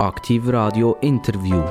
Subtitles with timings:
[0.00, 1.62] Aktiv Radio Interview.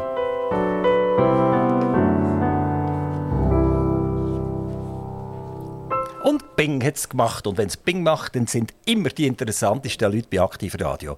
[6.23, 7.47] Und Bing hat es gemacht.
[7.47, 11.17] Und wenn es Bing macht, dann sind immer die interessantesten Leute bei Aktiv Radio.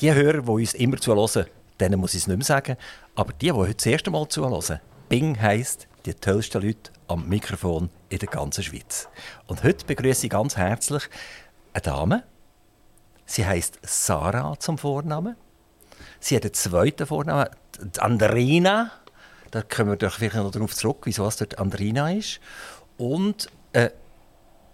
[0.00, 1.48] Die Hörer, die uns immer zuhören,
[1.78, 2.78] denen muss ich es nicht mehr sagen.
[3.14, 4.80] Aber die, die heute das erste Mal zuhören,
[5.10, 9.06] Bing heisst die tollsten Leute am Mikrofon in der ganzen Schweiz.
[9.48, 11.10] Und heute begrüße ich ganz herzlich
[11.74, 12.22] eine Dame.
[13.26, 15.36] Sie heißt Sarah zum Vornamen.
[16.20, 17.48] Sie hat einen zweiten Vornamen,
[17.98, 18.90] Andrina.
[19.50, 22.40] Da kommen wir doch vielleicht noch darauf zurück, wieso es dort Andrina ist.
[22.96, 23.90] Und äh,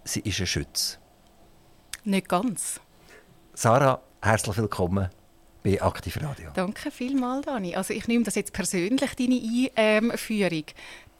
[0.03, 0.97] sie ist ein Schütz.
[2.03, 2.79] Nicht ganz.
[3.53, 5.09] Sarah, herzlich willkommen
[5.63, 6.51] bei Aktiv Radio.
[6.53, 7.75] Danke vielmals, Dani.
[7.75, 10.65] Also ich nehme das jetzt persönlich, deine Einführung.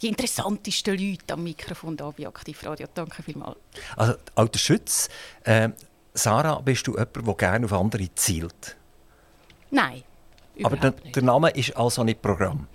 [0.02, 2.88] Die interessantesten Leute am Mikrofon hier bei Aktiv Radio.
[2.94, 3.58] Danke vielmals.
[3.96, 5.10] Also, alter Schütz,
[5.44, 5.70] äh,
[6.14, 8.76] Sarah, bist du jemand, der gerne auf andere zielt?
[9.72, 10.04] Nein.
[10.64, 12.68] Aber der, der, Name ist also nicht Programm?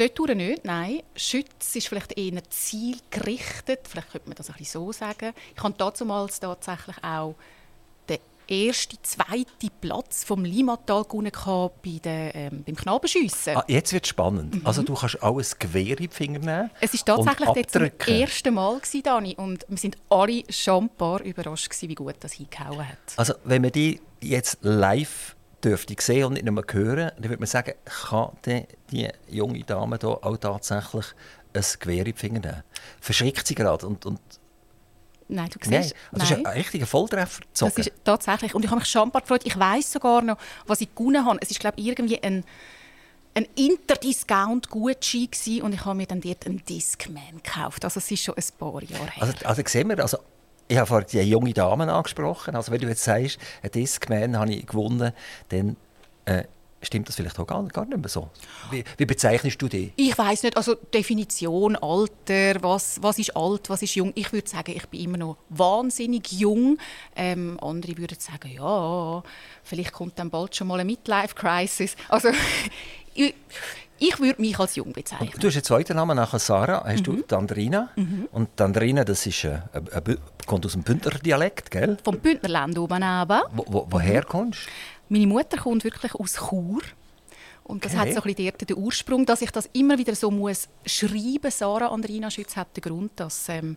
[0.00, 1.02] Dort nicht, nein.
[1.14, 5.34] Schütz ist vielleicht eher zielgerichtet, vielleicht könnte man das ein bisschen so sagen.
[5.54, 7.34] Ich habe damals tatsächlich auch
[8.08, 8.18] den
[8.48, 11.30] ersten, zweiten Platz vom Limatal gewonnen
[11.82, 13.58] bei den, ähm, beim Knabenschiessen.
[13.58, 14.54] Ah, jetzt wird es spannend.
[14.54, 14.66] Mhm.
[14.66, 18.14] Also du kannst auch ein Gewehr in die Finger nehmen Es war tatsächlich jetzt zum
[18.14, 22.16] ersten Mal, gewesen, Dani, und wir sind alle schon ein paar überrascht, gewesen, wie gut
[22.20, 22.98] das hingehauen hat.
[23.16, 27.38] Also wenn man die jetzt live dürfte ich sehen und nicht nur hören, dann würde
[27.38, 31.06] man sagen, kann die, junge Dame hier auch tatsächlich
[31.52, 32.62] ein Gewehr in die Finger nehmen?
[33.00, 34.20] Verschreckt sie gerade und, und
[35.32, 35.82] Nein, du siehst, nein.
[36.10, 37.42] Also das ist ein richtiger Volltreffer.
[37.52, 37.74] Zocken.
[37.76, 38.52] Das ist tatsächlich.
[38.52, 39.42] Und ich habe mich schon gefreut.
[39.44, 40.36] Ich weiß sogar noch,
[40.66, 41.38] was ich gewonnen habe.
[41.40, 42.42] Es ist, glaube ich, irgendwie ein,
[43.34, 47.84] ein Interdiscount-Gutschein und ich habe mir dann dort einen Discman gekauft.
[47.84, 49.22] Also es ist schon ein paar Jahre her.
[49.22, 50.18] Also, also sehen wir, also
[50.70, 52.54] ich habe vorhin die junge Dame angesprochen.
[52.54, 55.12] Also wenn du jetzt sagst, ein Discman habe ich gewonnen,
[55.48, 55.76] dann
[56.26, 56.44] äh,
[56.80, 58.30] stimmt das vielleicht auch gar, gar nicht mehr so.
[58.70, 59.92] Wie, wie bezeichnest du die?
[59.96, 64.12] Ich weiß nicht, also Definition, Alter, was, was ist alt, was ist jung.
[64.14, 66.78] Ich würde sagen, ich bin immer noch wahnsinnig jung.
[67.16, 69.24] Ähm, andere würden sagen, ja,
[69.64, 71.96] vielleicht kommt dann bald schon mal eine Midlife-Crisis.
[72.08, 72.28] Also
[73.14, 73.34] ich,
[74.00, 75.30] ich würde mich als jung bezeichnen.
[75.32, 77.24] Und du hast einen zweiten Namen nach Sarah, hast mhm.
[77.28, 77.90] du Andrina.
[77.94, 78.28] Mhm.
[78.32, 80.16] Und Andrina, das ist, äh, äh,
[80.46, 81.98] kommt aus dem Bündner Dialekt, gell?
[82.02, 83.44] Vom Bündnerland oben aber.
[83.52, 84.70] Wo, wo, woher kommst du?
[85.10, 86.80] Meine Mutter kommt wirklich aus Chur.
[87.64, 88.00] Und das okay.
[88.00, 91.50] hat so ein bisschen den Ursprung, dass ich das immer wieder so muss schreiben.
[91.50, 93.76] Sarah Andrina Schütz hat den Grund, dass ähm,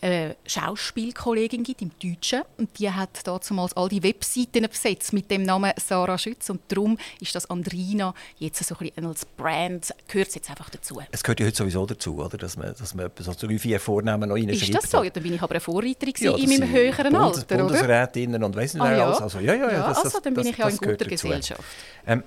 [0.00, 5.42] eine Schauspielkollegin gibt im Deutschen und die hat damals all die Webseiten besetzt mit dem
[5.42, 10.34] Namen Sarah Schütz und darum ist das Andrina jetzt so ein bisschen als Brand gehört
[10.34, 11.00] jetzt einfach dazu.
[11.10, 12.36] Es gehört ja heute sowieso dazu, oder?
[12.36, 14.62] dass man, dass man so drei, vier Vornamen noch reinschreibt.
[14.62, 15.02] Ist das so?
[15.02, 18.56] Ja, dann bin ich aber eine Vorreiterin ja, in meinem höheren Bundes Alter, Bundesrätinnen und
[18.56, 19.06] weiss nicht ah, ja.
[19.06, 19.20] alles.
[19.20, 21.62] Also, ja, ja, ja, das, also, dann bin das, ich ja in guter Gesellschaft.
[22.06, 22.22] Ähm,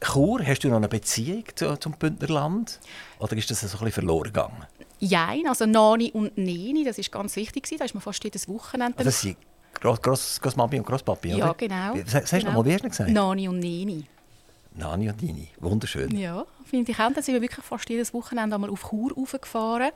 [0.00, 2.80] Chur, hast du noch eine Beziehung zu, zum Bündnerland?
[3.18, 4.66] Oder ist das so ein bisschen verloren gegangen?
[5.00, 7.66] Jein, also Nani und Neni, das ist ganz wichtig.
[7.78, 8.98] Da ist man fast jedes Wochenende.
[8.98, 9.36] Also das sind
[9.74, 11.94] Gross, Gross, Grossmami und Grosspapi, Ja, genau.
[12.06, 12.52] Sagst du genau.
[12.52, 13.10] mal, wie hast du gesagt?
[13.10, 14.04] Nani und Neni.
[14.74, 16.16] Nani und Nini, wunderschön.
[16.16, 17.12] Ja, finde ich auch.
[17.12, 19.90] Da sind wir wirklich fast jedes Wochenende einmal auf Chur raufgefahren.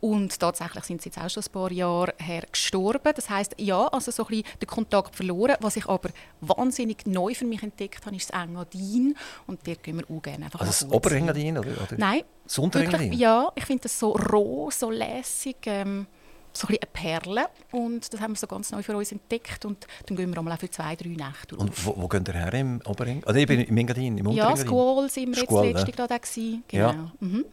[0.00, 3.12] Und tatsächlich sind sie jetzt auch schon ein paar Jahre her gestorben.
[3.14, 5.56] Das heißt, ja, also so ein bisschen den Kontakt verloren.
[5.60, 6.08] Was ich aber
[6.40, 9.14] wahnsinnig neu für mich entdeckt habe, ist das Engadin.
[9.46, 11.58] Und dort gehen wir auch gerne einfach Also das Oberengadin?
[11.58, 11.96] Oder, oder?
[11.98, 12.22] Nein.
[12.44, 13.12] Das Unterengadin?
[13.12, 15.56] Ja, ich finde das so roh, so lässig.
[15.66, 16.06] Ähm,
[16.52, 19.86] so ein eine Perle und das haben wir so ganz neu für uns entdeckt und
[20.06, 22.80] dann gehen wir auch für zwei, drei Nächte Und wo, wo geht ihr her im
[22.86, 23.22] Oberring?
[23.24, 26.06] Also ich bin im Engadin, im Ja, Squall sind wir Squall, jetzt letzte ja.
[26.06, 26.88] gerade Genau.
[26.88, 27.12] Ja.
[27.20, 27.44] Mhm.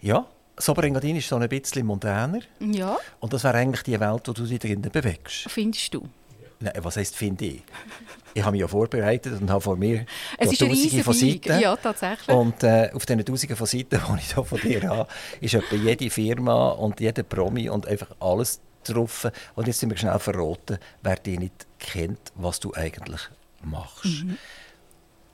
[0.00, 0.26] ja,
[0.60, 2.40] das Oberengadin ist so ein bisschen moderner.
[2.60, 2.98] Ja.
[3.18, 5.50] Und das wäre eigentlich die Welt, wo du dich drinnen bewegst.
[5.50, 6.06] Findest du?
[6.60, 7.62] Nein, was heisst finde ich?
[8.34, 10.04] Ich habe mich ja vorbereitet und habe vor mir
[10.36, 11.60] es ist Tausende von Seiten.
[11.60, 12.36] Ja, tatsächlich.
[12.36, 15.08] Und äh, auf diesen Tausenden von Seiten, die ich hier von dir habe,
[15.40, 19.30] ist etwa jede Firma und jeder Promi und einfach alles drauf.
[19.54, 23.22] Und jetzt sind wir schnell verraten, wer dich nicht kennt, was du eigentlich
[23.62, 24.04] machst.
[24.04, 24.36] Mhm.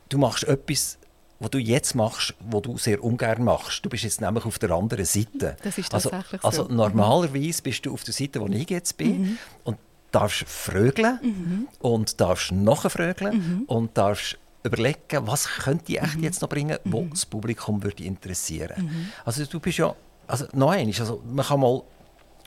[0.09, 0.99] Du machst etwas
[1.39, 3.85] was du jetzt machst, was du sehr ungern machst.
[3.85, 5.57] Du bist jetzt nämlich auf der anderen Seite.
[5.63, 6.69] Das ist also, tatsächlich also, so.
[6.69, 9.39] Also normalerweise bist du auf der Seite, wo ich jetzt bin mhm.
[9.65, 9.79] und
[10.13, 11.69] darfst frögeln mhm.
[11.81, 13.63] und darfst nachfrögeln mhm.
[13.67, 16.25] und darfst überlegen, was könnte ich echt mhm.
[16.25, 17.11] jetzt noch bringen, wo mhm.
[17.11, 18.85] das Publikum würde interessieren.
[18.85, 19.13] Mhm.
[19.25, 19.95] Also du bist ja,
[20.27, 21.83] also noch eines, also man kann mal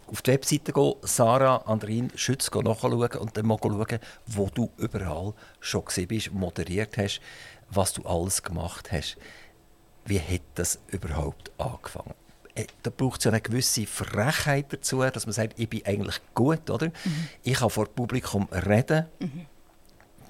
[0.08, 5.34] auf die Webseite gehen, Sarah Andrin Schütz nachschauen und dann mal schauen, wo du überall
[5.60, 7.22] schon gesehen bist, moderiert hast
[7.72, 9.18] was du alles gemacht hast.
[10.06, 12.14] Wie hat das überhaupt angefangen?
[12.56, 16.20] Äh, da braucht es ja eine gewisse Frechheit dazu, dass man sagt, ich bin eigentlich
[16.34, 16.88] gut, oder?
[16.88, 17.30] Mhm.
[17.44, 19.46] Ich kann vor Publikum reden, mhm.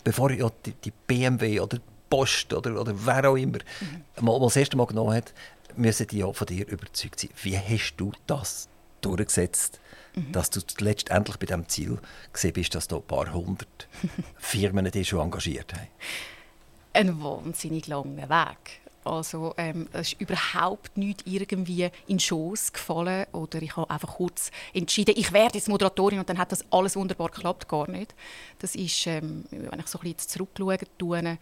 [0.04, 4.26] bevor ich die, die BMW oder Post oder, oder wer auch immer mhm.
[4.26, 5.34] mal, mal das erste Mal genommen hat,
[5.76, 7.30] müssen die auch von dir überzeugt sein.
[7.42, 8.68] Wie hast du das
[9.02, 9.80] durchgesetzt,
[10.16, 10.32] mhm.
[10.32, 12.00] dass du letztendlich bei diesem Ziel
[12.34, 13.88] gesehen bist, dass da ein paar hundert
[14.38, 15.88] Firmen dich schon engagiert haben?
[16.94, 18.82] Ein wahnsinnig langer Weg.
[19.04, 24.52] Also ähm, es ist überhaupt nicht irgendwie in Schoss gefallen oder ich habe einfach kurz
[24.74, 28.14] entschieden, ich werde jetzt Moderatorin und dann hat das alles wunderbar geklappt, gar nicht.
[28.60, 31.38] Das ist, ähm, wenn ich so ein bisschen zurückschaue, tue,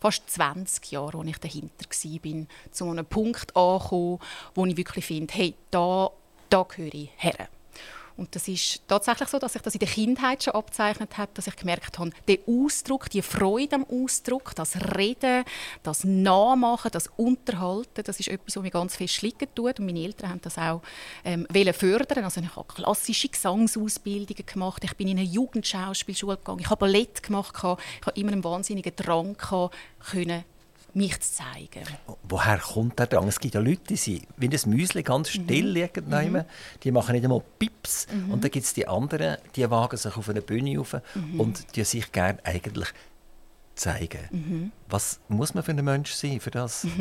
[0.00, 4.18] fast 20 Jahre, als ich dahinter war, zu einem Punkt angekommen,
[4.54, 6.10] wo ich wirklich finde, hey, da,
[6.48, 7.48] da gehöre ich her.
[8.16, 11.46] Und das ist tatsächlich so, dass sich das in der Kindheit schon abzeichnet hat, dass
[11.46, 15.44] ich gemerkt habe, der Ausdruck, die Freude am Ausdruck, das Reden,
[15.82, 19.78] das Nachmachen, das Unterhalten, das ist etwas, was mir ganz fest liegen tut.
[19.78, 20.82] Und meine Eltern haben das auch
[21.24, 22.24] ähm, fördern.
[22.24, 24.84] Also ich habe klassische Gesangsausbildungen gemacht.
[24.84, 26.60] Ich bin in eine Jugendschauspielschule gegangen.
[26.60, 27.54] Ich habe Ballett gemacht.
[27.56, 27.80] Ich habe
[28.14, 29.74] immer einen wahnsinnigen Drang gehabt,
[30.10, 30.44] können
[30.94, 31.86] mich zu zeigen.
[32.22, 33.28] Woher kommt der Drang?
[33.28, 35.44] Es gibt ja Leute, die sind wie ein Müsli ganz mhm.
[35.44, 36.08] still liegen.
[36.08, 36.44] Mhm.
[36.82, 38.06] Die machen nicht einmal Pips.
[38.12, 38.32] Mhm.
[38.32, 41.40] Und dann gibt es die anderen, die wagen sich auf eine Bühne auf mhm.
[41.40, 42.88] und die sich gerne eigentlich
[43.82, 44.28] zeigen.
[44.30, 44.72] Mhm.
[44.88, 46.86] Was muss man für ein Mensch sein für das?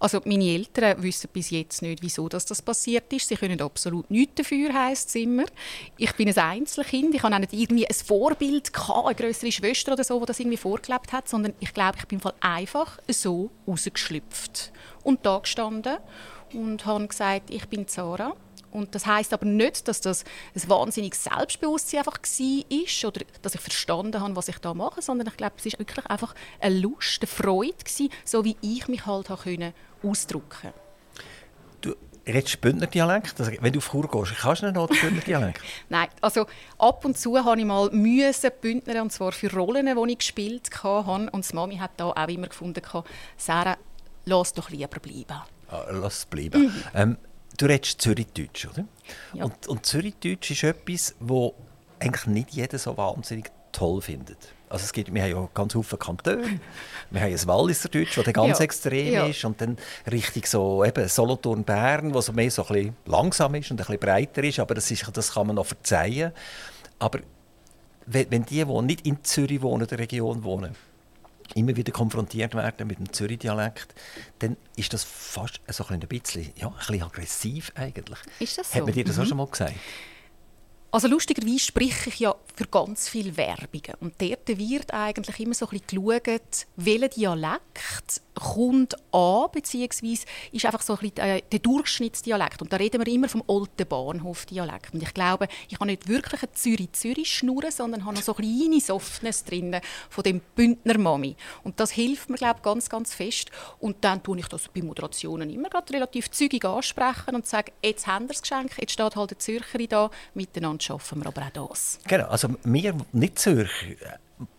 [0.00, 3.28] Also meine Eltern wissen bis jetzt nicht, wieso das, das passiert ist.
[3.28, 5.44] Sie können absolut nichts dafür, heisst es immer.
[5.96, 7.14] Ich bin ein Einzelkind.
[7.14, 10.40] Ich habe auch nicht irgendwie ein Vorbild gehabt, eine größere Schwester oder so, die das
[10.40, 14.72] irgendwie vorgelebt hat, sondern ich glaube, ich bin einfach so rausgeschlüpft
[15.04, 15.98] und da gestanden
[16.52, 18.34] und habe gesagt, ich bin Zara
[18.72, 20.24] und das heißt aber nicht, dass das
[20.54, 25.28] ein wahnsinniges Selbstbewusstsein einfach war oder dass ich verstanden habe, was ich da mache, sondern
[25.28, 29.06] ich glaube, es ist wirklich einfach eine Lust, eine Freude gewesen, so wie ich mich
[29.06, 29.72] halt können
[30.02, 30.72] ausdrücken.
[31.80, 31.94] Du
[32.26, 35.62] redest Bündner Dialekt, also, wenn du auf Chur gehst, kannst du noch Bündner Dialekt?
[35.88, 36.46] Nein, also
[36.78, 40.70] ab und zu habe ich mal müssen Bündner und zwar für Rollen, die ich gespielt
[40.82, 42.82] habe und die Mami hat da auch immer gefunden,
[43.36, 43.76] Sarah,
[44.24, 45.42] lass doch lieber bleiben.
[45.68, 46.62] Ah, lass es bleiben.
[46.62, 46.82] Mhm.
[46.94, 47.16] Ähm,
[47.56, 48.84] du redest Zürichdeutsch, oder?
[49.34, 49.44] Ja.
[49.44, 51.54] Und, und Zürichdeutsch ist etwas, wo
[51.98, 54.38] eigentlich nicht jeder so wahnsinnig toll findet.
[54.68, 56.44] Also es gibt, wir haben ja ganz viele Kantone.
[57.10, 58.64] Wir haben ein Walliser Deutsch, das ganz ja.
[58.64, 59.26] extrem ja.
[59.26, 59.44] ist.
[59.44, 59.76] Und dann
[60.08, 63.84] richtig so eben Solothurn Bern, wo so mehr so ein bisschen langsam ist und ein
[63.84, 64.60] bisschen breiter ist.
[64.60, 66.30] Aber das, ist, das kann man noch verzeihen.
[67.00, 67.18] Aber
[68.06, 70.76] wenn, wenn die, die nicht in Zürich wohnen, der Region wohnen,
[71.54, 73.94] immer wieder konfrontiert werden mit dem Zürich-Dialekt,
[74.38, 78.18] dann ist das fast so ein bisschen, ja, ein bisschen aggressiv eigentlich.
[78.38, 78.78] Ist das so?
[78.78, 79.22] Hat man dir das mhm.
[79.22, 79.74] auch schon mal gesagt?
[80.92, 83.94] Also lustigerweise spreche ich ja für ganz viele Werbungen.
[84.00, 90.64] Und dort wird eigentlich immer so ein bisschen geschaut, welcher Dialekt kommt an, beziehungsweise ist
[90.64, 92.62] einfach so ein bisschen äh, der Durchschnittsdialekt.
[92.62, 94.94] Und da reden wir immer vom alten Bahnhofdialekt.
[94.94, 99.44] Und ich glaube, ich habe nicht wirklich eine Zürich-Zürich-Schnur, sondern habe noch so kleine Softness
[99.44, 99.76] drin
[100.08, 101.36] von dem Bündner Mami.
[101.62, 103.50] Und das hilft mir, glaube ich, ganz, ganz fest.
[103.78, 108.24] Und dann tue ich das bei Moderationen immer relativ zügig ansprechen und sage, jetzt haben
[108.24, 111.98] wir das Geschenk, jetzt steht halt der Zürcher da, miteinander schaffen wir aber auch das.
[112.06, 113.96] Genau, also wir nicht Zürcher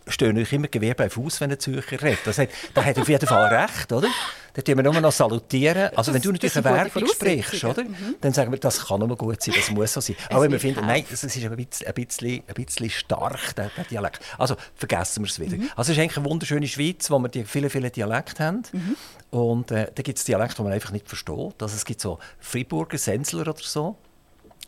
[0.06, 2.20] stehen euch immer Gewehr bei Fuß, wenn ein Zürcher redet.
[2.24, 4.08] Das hat, da hat auf jeden Fall recht, oder?
[4.54, 5.90] Da tun wir nur noch salutieren.
[5.96, 7.84] Also das, wenn du natürlich eine Werbung sprichst, oder?
[7.84, 8.16] Mhm.
[8.20, 10.16] dann sagen wir, das kann nur gut sein, das muss so sein.
[10.28, 13.70] Aber wenn wir finden, nein, das ist ein bisschen, ein bisschen, ein bisschen stark, der,
[13.76, 14.20] der, Dialekt.
[14.38, 15.56] Also vergessen wir es wieder.
[15.56, 15.70] Mhm.
[15.74, 18.62] Also es ist eigentlich eine wunderschöne Schweiz, wo wir die viele, viele Dialekte haben.
[18.72, 18.96] Mhm.
[19.30, 21.62] Und äh, da gibt es Dialekte, die man einfach nicht versteht.
[21.62, 23.96] Also es gibt so Friburger, Sensler oder so.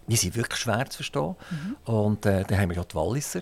[0.06, 1.36] Die sind wirklich schwer zu verstehen.
[1.50, 1.76] Mhm.
[1.84, 3.40] Und äh, dann haben wir ja die Walliser.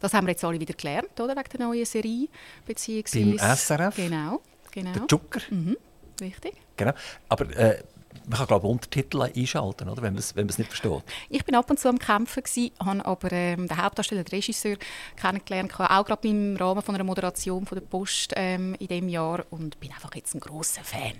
[0.00, 1.36] Das haben wir jetzt alle wieder gelernt, oder?
[1.36, 2.28] Wegen der neuen Serie.
[2.66, 3.36] Beziehungsweise...
[3.36, 3.96] Beim SRF.
[3.96, 4.40] Genau.
[4.70, 4.92] genau.
[4.92, 5.40] Der Zucker.
[5.50, 5.76] Mhm.
[6.20, 6.54] Richtig.
[6.76, 6.92] Genau.
[7.28, 7.82] Aber äh,
[8.28, 10.02] man kann glaube ich, Untertitel einschalten, oder?
[10.02, 11.02] wenn man es wenn nicht versteht.
[11.28, 12.42] Ich bin ab und zu am Kämpfen,
[12.80, 14.76] habe aber ähm, den Hauptdarsteller, den Regisseur,
[15.16, 19.44] kennengelernt, auch gerade im Rahmen von einer Moderation von der Post ähm, in diesem Jahr
[19.50, 21.14] und bin einfach jetzt ein großer Fan.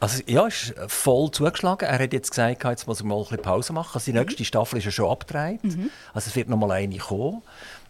[0.00, 1.88] Also ja, ist voll zugeschlagen.
[1.88, 3.90] Er hat jetzt gesagt, jetzt muss er mal ein bisschen Pause machen.
[3.94, 4.24] Also die mhm.
[4.24, 5.64] nächste Staffel ist ja schon abgedreht.
[5.64, 5.90] Mhm.
[6.14, 7.42] Also es wird noch mal eine kommen.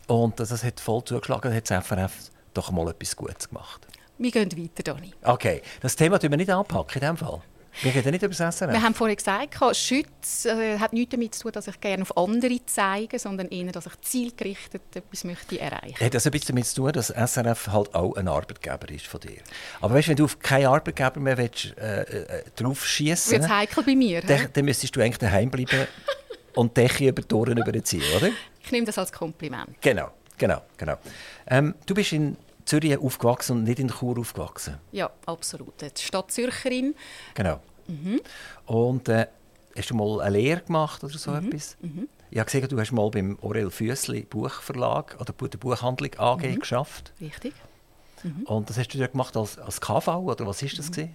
[0.07, 1.53] Und das hat voll zugeschlagen.
[1.53, 2.13] Hat das FRF
[2.55, 3.87] doch mal etwas Gutes gemacht.
[4.17, 5.13] Wir gehen weiter, Dani.
[5.23, 7.41] Okay, das Thema tun wir nicht anpacken in diesem Fall.
[7.83, 8.73] Wir reden nicht über das SRF.
[8.73, 12.17] Wir haben vorhin gesagt, Schütz äh, hat nichts damit zu tun, dass ich gerne auf
[12.17, 16.05] andere zeige, sondern eher, dass ich zielgerichtet etwas möchte erreichen möchte.
[16.05, 19.21] Hat das ein bisschen damit zu tun, dass SRF halt auch ein Arbeitgeber ist von
[19.21, 19.39] dir?
[19.81, 23.85] Aber weißt, wenn du auf keinen Arbeitgeber mehr willst, äh, äh, drauf schießen Wird heikel
[23.85, 24.23] bei mir.
[24.23, 25.87] Dann, dann müsstest du eigentlich daheim bleiben
[26.55, 28.31] und dich über die Toren überziehen, oder?
[28.65, 29.81] Ich nehme das als Kompliment.
[29.81, 30.97] Genau, genau, genau.
[31.47, 32.37] Ähm, du bist in
[32.69, 34.79] Zürich aufgewachsen und nicht in Chur aufgewachsen.
[34.93, 35.81] Ja, absolut.
[35.81, 36.95] Die Stadt Zürcherin.
[37.35, 37.61] Genau.
[37.87, 38.21] Mhm.
[38.67, 39.27] Und äh,
[39.77, 41.49] hast du mal eine Lehre gemacht oder so mhm.
[41.49, 41.77] etwas?
[41.81, 42.09] Mhm.
[42.31, 46.59] Ich habe gesehen, du hast mal beim Aurel Füssli Buchverlag oder der Buchhandlung AG mhm.
[46.61, 47.13] geschafft.
[47.21, 47.55] Richtig.
[48.45, 50.91] Und das hast du ja gemacht als, als KV, oder was ist das?
[50.91, 51.15] Mhm.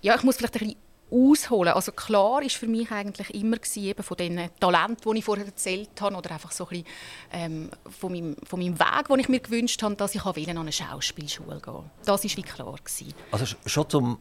[0.00, 0.76] Ja, ich muss vielleicht ein bisschen
[1.10, 1.72] ausholen.
[1.72, 5.46] Also klar ist für mich eigentlich immer gewesen, eben von den Talenten, die ich vorher
[5.46, 6.86] erzählt habe, oder einfach so ein bisschen,
[7.32, 10.72] ähm, von, meinem, von meinem Weg, den ich mir gewünscht habe, dass ich an eine
[10.72, 12.74] Schauspielschule gehen Das war wie klar.
[12.76, 13.14] Gewesen.
[13.32, 14.18] Also schon zum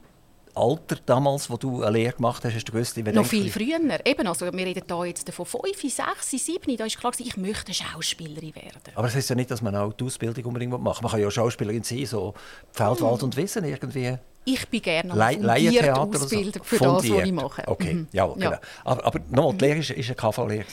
[0.56, 3.80] Alter damals, wo du eine Lehre gemacht hast, hast du gewusst, Noch viel früher.
[4.06, 6.78] Eben, also wir reden hier jetzt von 5, 6, 7.
[6.78, 8.94] Da ist klar, ich möchte Schauspielerin werden.
[8.96, 11.02] Aber das heißt ja nicht, dass man auch die Ausbildung unbedingt machen muss.
[11.02, 12.34] Man kann ja Schauspielerin sein, so
[12.72, 17.04] Feld, Wald und Wissen irgendwie ich bin gerne Le fundiert ausgebildet für fundiert.
[17.04, 17.68] das, was ich mache.
[17.68, 18.08] Okay, mhm.
[18.12, 18.58] ja, genau.
[18.84, 20.66] Aber, aber nochmal, die Lehre war eine KV-Lehre.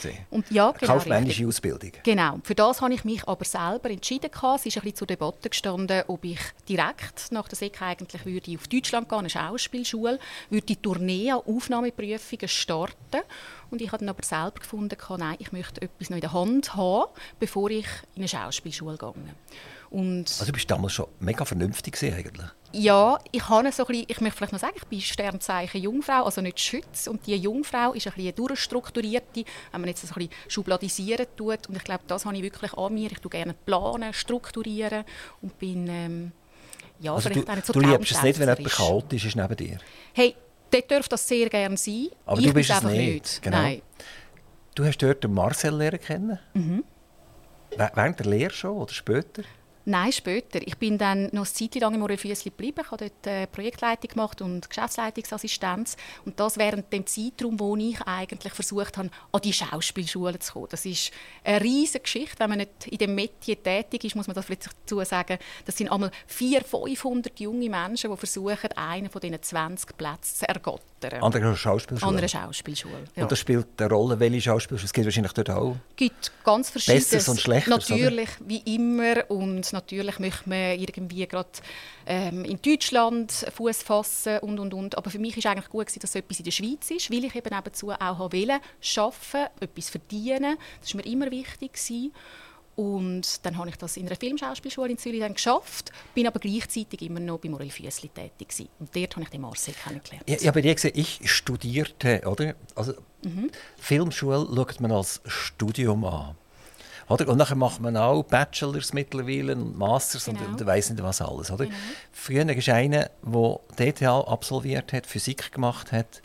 [0.49, 1.47] Ja, genau, Kaufmännische richtig.
[1.47, 1.91] Ausbildung.
[2.03, 2.39] Genau.
[2.43, 4.31] Für das habe ich mich aber selber entschieden.
[4.31, 8.55] Es ist ein bisschen zur Debatte gestanden, ob ich direkt nach der SEC eigentlich würde
[8.55, 10.19] auf Deutschland gehen, eine Schauspielschule,
[10.49, 13.21] würde die Tournee an Aufnahmeprüfungen starten.
[13.69, 16.75] Und ich habe dann aber selber gefunden, nein, ich möchte etwas noch in der Hand
[16.75, 19.13] haben, bevor ich in eine Schauspielschule gehe.
[19.89, 22.47] Und also du bist damals schon mega vernünftig eigentlich?
[22.73, 26.23] Ja, ich habe so ein bisschen, ich möchte vielleicht noch sagen, ich bin Sternzeichen Jungfrau,
[26.25, 27.07] also nicht Schütz.
[27.07, 31.67] Und diese Jungfrau ist ein bisschen durchstrukturierte, wenn man jetzt ein bisschen schubladisieren tut.
[31.69, 33.11] Und ich glaube, das habe ich wirklich an mir.
[33.11, 35.05] Ich tue gerne planen, strukturieren
[35.41, 36.31] und bin ähm,
[36.99, 39.35] ja, also vielleicht du, auch nicht so Du liebst es nicht, wenn jemand chaotisch ist
[39.35, 39.77] neben dir?
[40.13, 40.35] Hey,
[40.71, 42.07] dort dürfte das sehr gerne sein.
[42.25, 43.13] Aber ich du bist es nicht.
[43.13, 43.41] nicht.
[43.41, 43.57] Genau.
[43.57, 43.81] Nein.
[44.75, 46.39] Du hast dort den Marcel lernen kennen?
[46.53, 46.83] Mhm.
[47.75, 49.43] Während der Lehre schon oder später?
[49.89, 50.59] Nein, später.
[50.67, 52.81] Ich bin dann noch eine Zeit lang im Morel Füssli geblieben.
[52.83, 55.95] Ich habe dort äh, Projektleitung gemacht und Geschäftsleitungsassistenz.
[56.25, 60.67] Und das während dem Zeitraum, wo ich eigentlich versucht habe, an die Schauspielschule zu kommen.
[60.71, 61.11] Das ist
[61.45, 62.37] eine riesige Geschichte.
[62.39, 65.37] Wenn man nicht in dem Metier tätig ist, muss man das vielleicht dazu sagen.
[65.63, 70.49] Das sind einmal 400, 500 junge Menschen, die versuchen, einen von diesen 20 Plätzen zu
[70.49, 71.23] ergattern.
[71.23, 72.11] An der Schauspielschule?
[72.11, 73.23] An einer Schauspielschule, ja.
[73.23, 74.85] Und das spielt eine Rolle, welche Schauspielschule?
[74.85, 75.77] Es gibt wahrscheinlich dort auch?
[75.91, 76.99] Es gibt ganz verschiedene.
[76.99, 78.49] Besseres und Schlechteres, Natürlich, oder?
[78.49, 79.29] wie immer.
[79.29, 81.49] Und natürlich möchte man irgendwie gerade
[82.05, 84.97] ähm, in Deutschland Fuß fassen und und und.
[84.97, 87.35] Aber für mich war eigentlich gut, dass es etwas in der Schweiz ist, weil ich
[87.35, 88.59] eben nebenzu auch wollte,
[88.97, 90.57] arbeiten, etwas verdienen.
[90.81, 91.73] Das war mir immer wichtig.
[91.73, 92.13] Gewesen.
[92.77, 97.01] Und dann habe ich das in einer Filmschauspielschule in Zürich dann geschafft, bin aber gleichzeitig
[97.01, 98.69] immer noch bei Morel Füssli tätig gewesen.
[98.77, 100.29] Und dort habe ich den Marcel kennengelernt.
[100.29, 102.53] Ja, ich habe dir gesehen, ich studierte, oder?
[102.75, 102.93] Also
[103.23, 103.49] mhm.
[103.77, 106.35] Filmschule schaut man als Studium an.
[107.09, 107.27] Oder?
[107.29, 110.39] Und dann macht man auch Bachelors mittlerweile und Masters genau.
[110.41, 111.49] und, und weiss nicht was alles.
[111.51, 111.65] Oder?
[111.65, 111.77] Genau.
[112.11, 116.21] Früher ist einer, der DTA absolviert hat, Physik gemacht hat,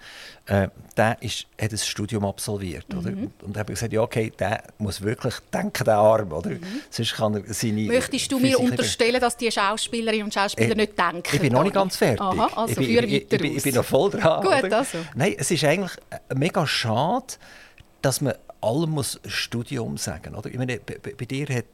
[0.46, 2.92] äh, der ist, hat ein Studium absolviert.
[2.92, 2.98] Mhm.
[2.98, 3.10] Oder?
[3.10, 6.32] Und, und habe gesagt, ja, okay, der muss wirklich denken, der Arm.
[6.32, 6.50] Oder?
[6.50, 6.60] Mhm.
[6.90, 10.98] Sonst kann er seine Möchtest du mir unterstellen, dass die Schauspielerinnen und Schauspieler äh, nicht
[10.98, 11.30] denken?
[11.32, 12.20] Ich bin noch nicht ganz fertig.
[12.20, 14.42] Aha, also ich, bin, ich, ich, ich, ich, bin noch voll dran.
[14.42, 14.98] Gut, also.
[15.14, 15.92] Nein, es ist eigentlich
[16.34, 17.34] mega schade,
[18.00, 20.34] dass man allem muss Studium sagen.
[20.34, 20.50] Oder?
[20.50, 21.66] Ich meine, bei, bei dir hat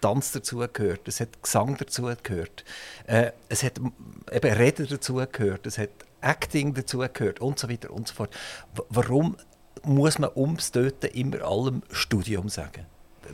[0.00, 2.64] Tanz dazugehört, es hat Gesang dazugehört,
[3.06, 8.14] äh, es hat eben Reden dazugehört, es hat Acting dazugehört und so weiter und so
[8.14, 8.34] fort.
[8.74, 9.36] W warum
[9.84, 12.86] muss man ums Töten immer allem Studium sagen?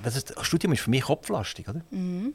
[0.03, 1.81] Das Studium ist für mich kopflastig, oder?
[1.91, 2.35] Mhm.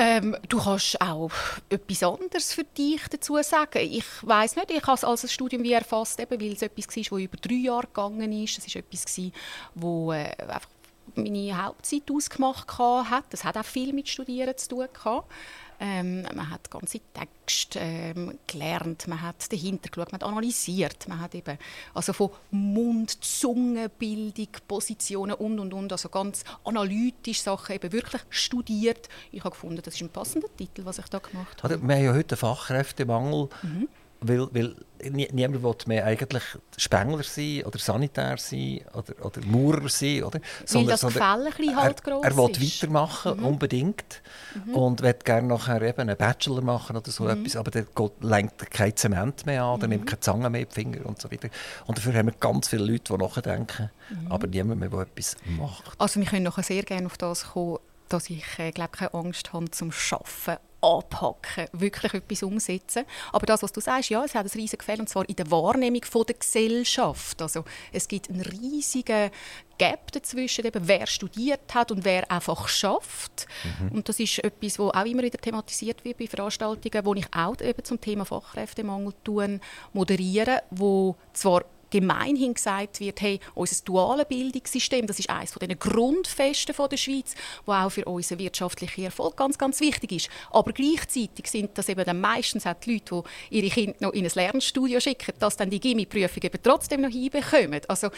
[0.00, 1.32] Ähm, du kannst auch
[1.68, 3.80] etwas anderes für dich dazu sagen.
[3.80, 7.02] Ich weiß nicht, ich habe es als Studium wie erfasst, eben, weil es etwas war,
[7.02, 8.58] das über drei Jahre gegangen ist.
[8.58, 10.68] Es war etwas, das äh, einfach
[11.16, 13.24] meine Hauptzeit ausgemacht hat.
[13.32, 15.32] Es hat auch viel mit Studieren zu tun gehabt.
[15.80, 21.20] Ähm, man hat ganze Texte ähm, gelernt, man hat dahinter geschaut, man hat analysiert, man
[21.20, 21.56] hat eben
[21.94, 29.08] also von Mund, Zungenbildung, Positionen und und und, also ganz analytisch Sachen eben wirklich studiert.
[29.30, 31.80] Ich habe gefunden, das ist ein passender Titel, was ich da gemacht habe.
[31.80, 33.48] Wir haben ja heute einen Fachkräftemangel.
[33.62, 33.88] Mhm.
[34.20, 34.74] Weil, weil
[35.10, 36.42] niemand will mehr eigentlich
[36.76, 40.24] Spengler sein oder Sanitär sein oder, oder Maurer sein.
[40.24, 40.40] Oder?
[40.64, 43.46] Sondern, das Gefälle halt gross Er, er will weitermachen, mhm.
[43.46, 44.22] unbedingt.
[44.66, 44.74] Mhm.
[44.74, 47.30] Und will gerne nachher eben einen Bachelor machen oder so mhm.
[47.30, 47.56] etwas.
[47.56, 47.86] Aber der
[48.20, 50.08] lenkt kein Zement mehr an, der nimmt mhm.
[50.08, 51.48] keine Zange mehr in die Finger und so weiter.
[51.86, 54.32] Und dafür haben wir ganz viele Leute, die nachdenken, mhm.
[54.32, 55.92] aber niemand mehr, der etwas macht.
[55.98, 59.52] Also wir können nachher sehr gerne auf das kommen, dass ich äh, glaube keine Angst
[59.52, 63.04] habe zum Arbeiten anpacken, wirklich etwas umsetzen.
[63.32, 65.50] Aber das, was du sagst, ja, es hat ein riesiges Gefälle, und zwar in der
[65.50, 67.42] Wahrnehmung von der Gesellschaft.
[67.42, 69.30] Also es gibt einen riesigen
[69.78, 73.46] Gap dazwischen, eben, wer studiert hat und wer einfach schafft.
[73.80, 73.98] Mhm.
[73.98, 77.60] Und das ist etwas, was auch immer wieder thematisiert wird bei Veranstaltungen, wo ich auch
[77.60, 79.60] eben zum Thema Fachkräftemangel tun,
[79.92, 86.74] moderiere, wo zwar gemeinhin gesagt wird, hey, unser duales Bildungssystem, das ist eines der Grundfesten
[86.90, 87.34] der Schweiz,
[87.66, 90.30] wo auch für unseren wirtschaftlichen Erfolg ganz, ganz wichtig ist.
[90.50, 94.24] Aber gleichzeitig sind das eben dann meistens auch die Leute, die ihre Kinder noch in
[94.24, 97.80] ein Lernstudio schicken, dass dann die Gimmi-Prüfung trotzdem noch hinbekommen.
[97.88, 98.08] Also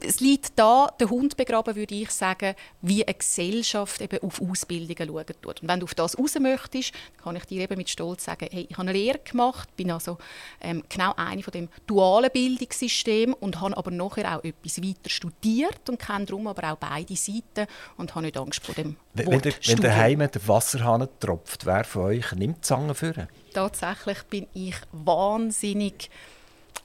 [0.00, 5.08] es liegt da, der Hund begraben, würde ich sagen, wie eine Gesellschaft eben auf Ausbildungen
[5.08, 5.62] schauen tut.
[5.62, 6.92] Und wenn du auf das raus möchtest,
[7.22, 10.18] kann ich dir eben mit Stolz sagen, hey, ich habe eine Lehre gemacht, bin also
[10.60, 15.88] ähm, genau eine von dem dualen Bildungssystem und habe aber nachher auch etwas weiter studiert
[15.88, 19.44] und kenne darum aber auch beide Seiten und habe nicht Angst vor dem wenn, Wort
[19.44, 23.28] der, wenn daheim der Wasserhahn tropft, wer von euch nimmt die Zange für?
[23.52, 26.10] Tatsächlich bin ich wahnsinnig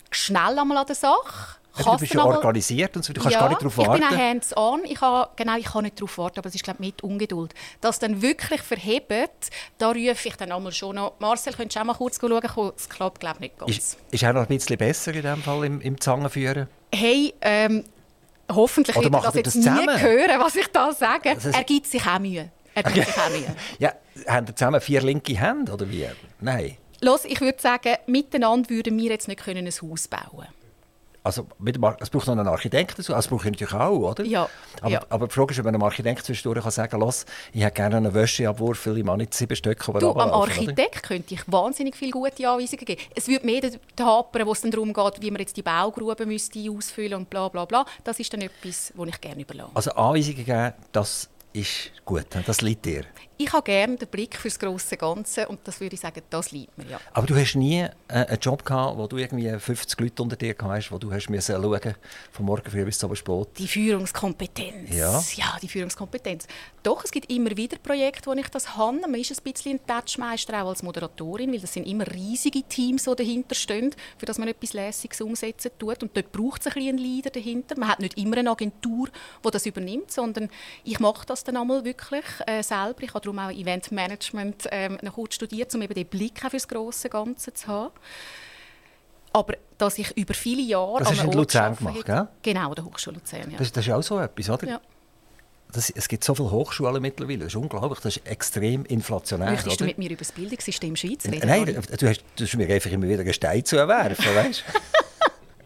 [0.10, 3.50] schnell einmal an der Sache du bist ja organisiert und so, du kannst ja, gar
[3.50, 4.04] nicht darauf warten.
[4.04, 4.86] ich bin auch hands-on.
[4.86, 7.54] Ich habe, genau, ich kann nicht darauf warten, aber es ist glaube mit Ungeduld.
[7.80, 11.86] Dass dann wirklich verhebt, da rufe ich dann einmal schon noch, Marcel, könntest du auch
[11.86, 12.72] mal kurz schauen?
[12.76, 13.72] Es klappt glaube nicht ganz.
[13.72, 16.68] Ist, ist auch noch ein bisschen besser in dem Fall im, im Zangenführen?
[16.94, 17.86] Hey, ähm,
[18.52, 21.30] hoffentlich Oder wird das jetzt das nie hören, was ich da sage.
[21.30, 22.52] Also er gibt sich auch Mühe.
[22.76, 23.56] Er gibt sich auch Mühe.
[23.80, 23.94] ja,
[24.28, 26.08] haben ihr zusammen vier linke Hände, oder wie?
[26.40, 26.78] Nein.
[27.02, 30.61] Los, ich würde sagen, miteinander würden wir jetzt nicht ein Haus bauen können.
[31.24, 31.48] Also,
[32.00, 33.14] es braucht noch einen Architekt dazu.
[33.14, 34.24] Also, das brauche ich natürlich auch, oder?
[34.24, 34.50] Ja.
[34.82, 35.02] Aber, ja.
[35.10, 37.14] aber die Frage ist, ob ein Architekt zwischendurch kann sagen kann,
[37.54, 41.02] ich hätte gerne einen Wäscheabwurf, weil ich mal nicht sieben Stücke Du, am Architekt oder?
[41.02, 43.02] könnte ich wahnsinnig viele gute Anweisungen geben.
[43.16, 43.62] Es würde mehr
[44.00, 47.48] hapern, wo es dann darum geht, wie man jetzt die Baugrube müsste ausfüllen und bla
[47.50, 47.86] bla bla.
[48.04, 49.72] Das ist dann etwas, das ich gerne überlasse.
[49.76, 53.04] Also Anweisungen geben, das ist gut, das liegt dir
[53.44, 56.52] ich habe gerne den Blick für das grosse Ganze und das würde ich sagen, das
[56.52, 57.00] liebt mir ja.
[57.14, 60.56] Aber du hast nie äh, einen Job gehabt, wo du irgendwie 50 Leute unter dir
[60.62, 61.96] hast, wo du hast müssen schauen,
[62.32, 63.48] von morgen früh bis zum spät.
[63.58, 64.96] Die Führungskompetenz.
[64.96, 65.24] Ja.
[65.36, 66.48] ja, die Führungskompetenz.
[66.84, 69.00] Doch, es gibt immer wieder Projekte, wo ich das habe.
[69.02, 73.04] Man ist ein bisschen ein Touchmeister auch als Moderatorin, weil das sind immer riesige Teams,
[73.04, 76.04] die dahinter stehen, für das man etwas Lässiges umsetzen tut.
[76.04, 77.78] Und dort braucht es ein bisschen einen Leader dahinter.
[77.78, 79.10] Man hat nicht immer eine Agentur,
[79.46, 80.50] die das übernimmt, sondern
[80.84, 83.02] ich mache das dann einmal wirklich äh, selber.
[83.02, 86.68] Ich habe darum auch Eventmanagement ähm, noch kurz studiert, um eben den Blick für das
[86.68, 87.94] grosse Ganze zu haben.
[89.34, 92.28] Aber dass ich über viele Jahre das hast du in Luzern gemacht, gell?
[92.44, 93.58] Genau, der Hochschule Luzern, ja.
[93.58, 94.68] Das, das, ist auch so etwas, oder?
[94.68, 94.82] Ja.
[95.72, 99.52] Das, es gibt so viele Hochschulen mittlerweile, das ist unglaublich, das ist extrem inflationär.
[99.52, 99.78] Möchtest oder?
[99.78, 101.48] du mit mir über das Bildungssystem Schweiz reden?
[101.48, 104.66] Nein, du hast, du hast mir einfach immer wieder einen Stein zu erwerfen, weißt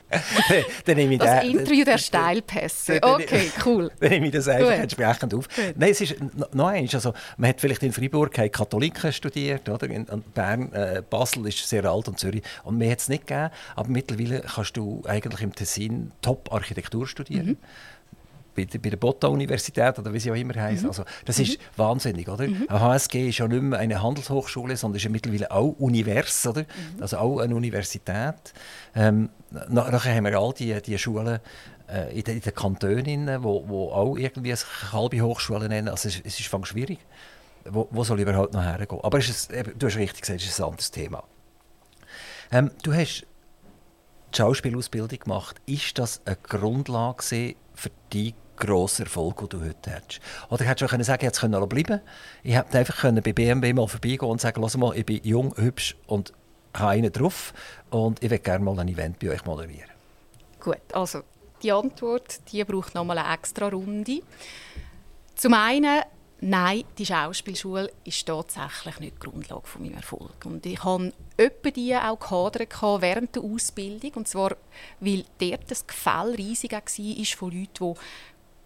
[0.86, 3.00] dann nehme ich das den, Interview der Steilpässe.
[3.02, 3.92] Okay, cool.
[4.00, 4.80] Dann nehme ich das einfach Gut.
[4.80, 5.48] entsprechend auf.
[5.50, 5.74] Gut.
[5.76, 6.16] Nein, es ist
[6.54, 6.94] noch eins.
[6.94, 9.90] Also, man hat vielleicht in Freiburg Katholiken studiert, oder?
[9.90, 12.44] In, Bern, äh, Basel ist sehr alt und Zürich.
[12.64, 13.50] Und mir hat es nicht gegeben.
[13.76, 17.48] Aber mittlerweile kannst du eigentlich im Tessin Top-Architektur studieren.
[17.48, 17.58] Mhm
[18.56, 20.84] bei, bei der Botta-Universität oder wie sie auch immer heißt.
[20.84, 20.90] Mhm.
[20.90, 21.64] Also, das ist mhm.
[21.78, 22.48] wahnsinnig, oder?
[22.48, 22.68] Mhm.
[22.70, 26.62] HSG ist ja nicht mehr eine Handelshochschule, sondern ist ja mittlerweile auch Univers, oder?
[26.62, 27.02] Mhm.
[27.02, 28.54] Also auch eine Universität.
[28.96, 29.30] Ähm,
[29.70, 31.40] nachher haben wir all die, die Schulen
[31.90, 34.54] äh, in, den, in den Kantonen, wo, wo auch irgendwie
[34.92, 35.90] halbe Hochschule nennen.
[35.90, 37.00] Also es, es ist fang schwierig.
[37.66, 39.00] Wo, wo soll überhaupt noch hergehen?
[39.02, 41.24] Aber ist, du hast richtig gesagt, es ist ein anderes Thema.
[42.52, 43.26] Ähm, du hast
[44.34, 45.62] die Schauspielausbildung gemacht.
[45.66, 47.24] Ist das eine Grundlage
[47.74, 50.20] für die grossen Erfolg, den du heute hast.
[50.50, 52.02] Oder hättest du können sagen, jetzt können bleiben
[52.44, 55.56] Ich hätte einfach können bei BMW mal vorbeigehen und sagen, Lass mal, ich bin jung,
[55.58, 56.34] hübsch und
[56.74, 57.54] habe einen drauf
[57.90, 59.90] und ich würde gerne mal ein Event bei euch moderieren.
[60.60, 61.22] Gut, also
[61.62, 64.22] die Antwort die braucht noch mal eine extra Runde.
[65.36, 66.02] Zum einen,
[66.42, 70.46] nein, die Schauspielschule ist tatsächlich nicht die Grundlage von meinem Erfolg.
[70.46, 74.12] Und ich habe etwa die auch gehadert während der Ausbildung.
[74.16, 74.56] Und zwar,
[75.00, 76.82] weil dort das Gefälle riesig war
[77.38, 78.00] von Leuten, die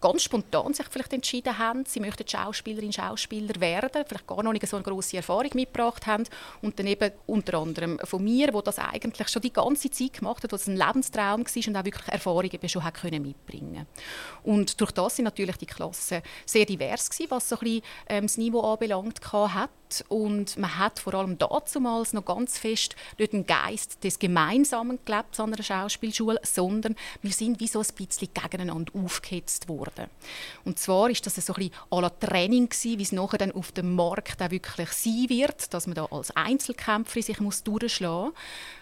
[0.01, 4.67] ganz spontan sich vielleicht entschieden haben, sie möchten Schauspielerin, Schauspieler werden, vielleicht gar noch nicht
[4.67, 6.23] so eine grosse Erfahrung mitgebracht haben.
[6.61, 10.43] Und dann eben unter anderem von mir, wo das eigentlich schon die ganze Zeit gemacht
[10.43, 13.85] hat, wo es ein Lebenstraum war und auch wirklich Erfahrungen schon hat können mitbringen.
[14.43, 18.23] Und durch das sind natürlich die Klassen sehr divers gewesen, was so ein bisschen, ähm,
[18.23, 19.69] das Niveau anbelangt hat
[20.07, 25.39] und man hat vor allem damals noch ganz fest nicht den Geist des Gemeinsamen gelebt
[25.39, 30.05] an einer Schauspielschule, sondern wir sind wie so ein bisschen gegeneinander aufgehetzt worden.
[30.65, 33.51] Und zwar ist das so ein bisschen à la Training gewesen, wie es nachher dann
[33.51, 38.33] auf dem Markt auch wirklich sein wird, dass man da als Einzelkämpfer sich durchschlagen muss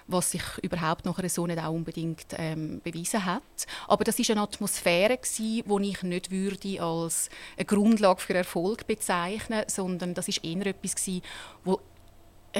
[0.08, 3.42] was sich überhaupt nachher so nicht auch unbedingt ähm, bewiesen hat.
[3.88, 9.64] Aber das ist eine Atmosphäre die ich nicht würde als eine Grundlage für Erfolg bezeichnen,
[9.68, 11.22] sondern das ist eher etwas gewesen,
[11.64, 11.80] wo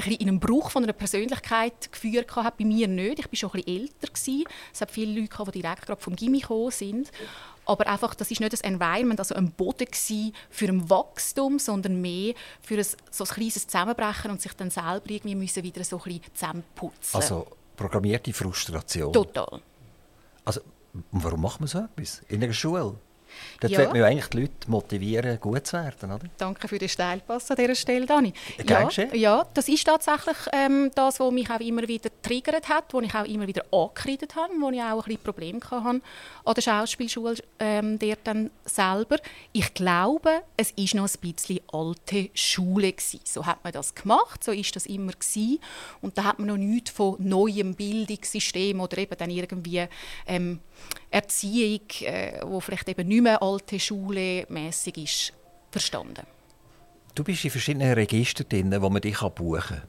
[0.06, 2.56] in einem Bruch von einer Persönlichkeit geführt hat.
[2.58, 3.18] Bei mir nicht.
[3.18, 4.52] Ich war schon ein bisschen älter.
[4.72, 7.10] Es hat viele Leute, die direkt vom Gimmi gekommen sind.
[7.68, 12.32] Aber einfach, das ist nicht ein Environment, also ein Boden für ein Wachstum, sondern mehr
[12.62, 16.02] für ein, so ein kleines Zusammenbrechen und sich dann selber irgendwie müssen wieder so ein
[16.02, 17.20] bisschen zusammenputzen.
[17.20, 19.12] Also programmierte Frustration.
[19.12, 19.60] Total.
[20.46, 20.62] Also,
[21.12, 22.22] warum macht man so etwas?
[22.28, 22.94] In einer Schule?
[23.60, 23.78] Dort Ja.
[23.78, 26.24] wird man ja eigentlich die Leute motivieren, gut zu werden, oder?
[26.36, 28.32] Danke für den Steilpass an dieser Stelle, Dani.
[28.66, 33.00] Ja, ja, das ist tatsächlich ähm, das, was mich auch immer wieder triggert hat, wo
[33.00, 36.00] ich auch immer wieder angekreidet habe, wo ich auch ein bisschen Probleme hatte
[36.44, 39.16] an der Schauspielschule ähm, dort dann selber.
[39.52, 43.20] Ich glaube, es ist noch ein bisschen alte Schule gewesen.
[43.24, 45.58] So hat man das gemacht, so ist das immer gewesen.
[46.00, 49.84] Und da hat man noch nichts von neuem Bildungssystem oder eben dann irgendwie
[50.26, 50.60] ähm,
[51.10, 55.32] Erziehung, äh, wo vielleicht eben nicht mehr alte Schule mäßig ist,
[55.70, 56.26] verstanden.
[57.14, 59.82] Du bist in verschiedenen Registern drin, wo man dich buchen kann.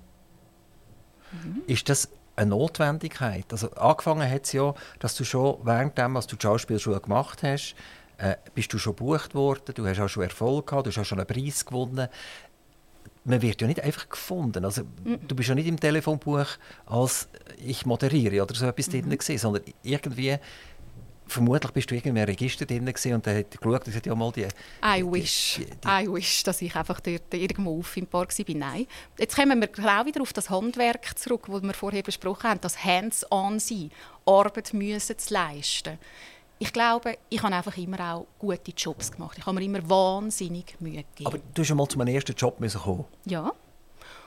[1.32, 1.62] Mhm.
[1.68, 3.46] Ist das eine Notwendigkeit?
[3.52, 7.44] Also angefangen hat es ja, dass du schon während dem, was du die Schauspielschule gemacht
[7.44, 7.76] hast,
[8.18, 11.06] äh, bist du schon gebucht worden, du hast auch schon Erfolg gehabt, du hast auch
[11.06, 12.08] schon einen Preis gewonnen.
[13.26, 14.66] Man wird ja nicht einfach gefunden.
[14.66, 14.84] Also,
[15.28, 16.48] Du bist ja nicht im Telefonbuch
[16.86, 17.28] als
[17.64, 18.92] «Ich moderiere» oder so etwas Mhm.
[18.92, 20.38] drin gewesen, sondern irgendwie
[21.30, 24.16] vermutlich bist du irgendwie in einem Register drin und der hat geschaut und gesagt, ja
[24.16, 24.48] mal die...
[24.84, 28.56] I wish, die- die- I wish, dass ich einfach dort irgendwo auffindbar war.
[28.56, 28.88] Nein.
[29.18, 32.84] Jetzt kommen wir auch wieder auf das Handwerk zurück, das wir vorher besprochen haben, das
[32.84, 33.92] Hands-on sein,
[34.26, 35.98] Arbeit müssen zu leisten.
[36.62, 39.38] Ich glaube, ich habe einfach immer auch gute Jobs gemacht.
[39.38, 41.28] Ich habe mir immer wahnsinnig Mühe gegeben.
[41.28, 43.06] Aber du musst ja mal zu meinem ersten Job kommen.
[43.26, 43.52] ja.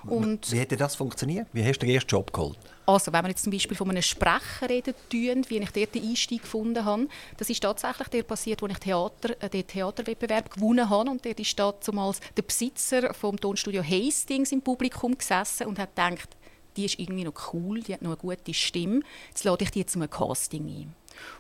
[0.06, 1.46] Und Wie dir das funktioniert?
[1.52, 2.58] Wie hast du den ersten Job geholt?
[2.86, 6.08] Also, wenn wir jetzt zum Beispiel von einem Sprecher reden, tun, wie ich dort den
[6.08, 10.90] Einstieg gefunden habe, das ist tatsächlich der passiert, als ich Theater, äh, den Theaterwettbewerb gewonnen
[10.90, 11.10] habe.
[11.10, 16.36] Und dort ist damals der Besitzer vom Tonstudio Hastings im Publikum gesessen und hat gedacht,
[16.76, 19.86] die ist irgendwie noch cool, die hat noch eine gute Stimme, jetzt lade ich die
[19.86, 20.94] zum Casting ein.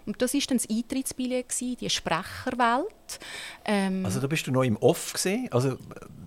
[0.04, 3.20] Und das war dann das Eintrittsbillett, die Sprecherwelt.
[3.64, 5.78] Ähm, Also da bist du noch im Off gesehen, also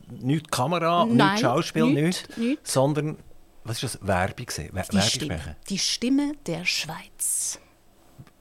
[0.09, 2.67] nicht Kamera, Nein, nicht Schauspiel, nicht, nicht, nicht.
[2.67, 3.17] sondern
[3.63, 4.07] was ist das?
[4.07, 7.59] Werbung gesehen, Wer- die, Stimme, die Stimme der Schweiz.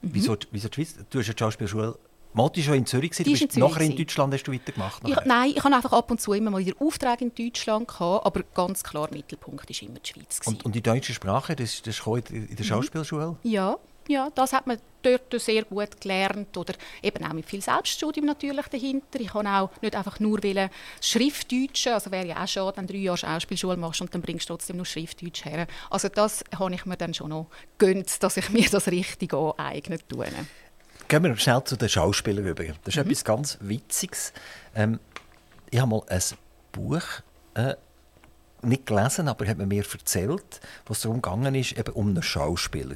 [0.01, 0.95] Wieso, wieso die Schweiz?
[1.09, 1.97] Du hast ja die Schauspielschule.
[2.33, 3.95] Matti schon in Zürich gewesen, Die du ist in bist Zürich nachher in.
[3.97, 5.01] Deutschland hast du weitergemacht.
[5.07, 8.25] Ich, nein, ich habe einfach ab und zu immer mal wieder Aufträge in Deutschland gehabt,
[8.25, 10.39] aber ganz klar Mittelpunkt ist immer die Schweiz.
[10.41, 10.55] gewesen.
[10.57, 12.55] Und, und die deutsche Sprache, das, das kam in Mhm.
[12.57, 13.37] der Schauspielschule?
[13.43, 18.25] ja, ja, das hat man dort sehr gut gelernt oder eben auch mit viel Selbststudium
[18.25, 19.19] natürlich dahinter.
[19.19, 20.69] Ich habe auch nicht einfach nur wollen
[21.01, 24.49] Schriftdeutschen, also wäre ja auch schade, wenn du drei Jahre Schauspielschule machst und dann bringst
[24.49, 25.67] du trotzdem noch Schriftdeutsch her.
[25.89, 29.99] Also das habe ich mir dann schon noch gönnt, dass ich mir das richtig aneignen
[30.07, 30.27] tue.
[31.07, 32.63] Gehen wir schnell zu den Schauspielern rüber.
[32.63, 32.87] Das Mhm.
[32.87, 34.33] ist etwas ganz Witziges.
[34.75, 34.99] Ähm,
[35.69, 36.21] ich habe mal ein
[36.71, 37.03] Buch
[37.53, 37.75] äh,
[38.63, 42.95] nicht gelesen, aber hat man mir erzählt, was darum gegangen ist, eben um einen Schauspieler.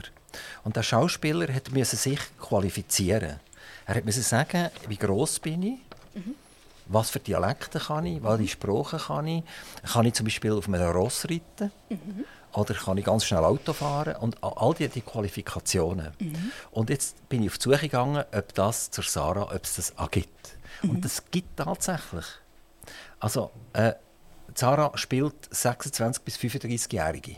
[0.64, 3.40] Und der Schauspieler hat müssen sich qualifizieren.
[3.86, 5.80] Er müssen sagen, wie groß bin ich,
[6.88, 9.44] was für Dialekte kann ich, welche Sprachen kann ich,
[9.92, 11.72] kann ich zum Beispiel auf einem Ross reiten
[12.54, 16.12] oder kann ich ganz schnell Auto fahren und all diese Qualifikationen.
[16.72, 19.98] Und jetzt bin ich auf die Suche gegangen, ob das zur Sarah, ob es das
[19.98, 20.58] auch gibt.
[20.84, 22.26] Und das gibt tatsächlich.
[23.20, 23.94] Also, äh,
[24.56, 27.36] Sarah spielt 26 bis 35-Jährige.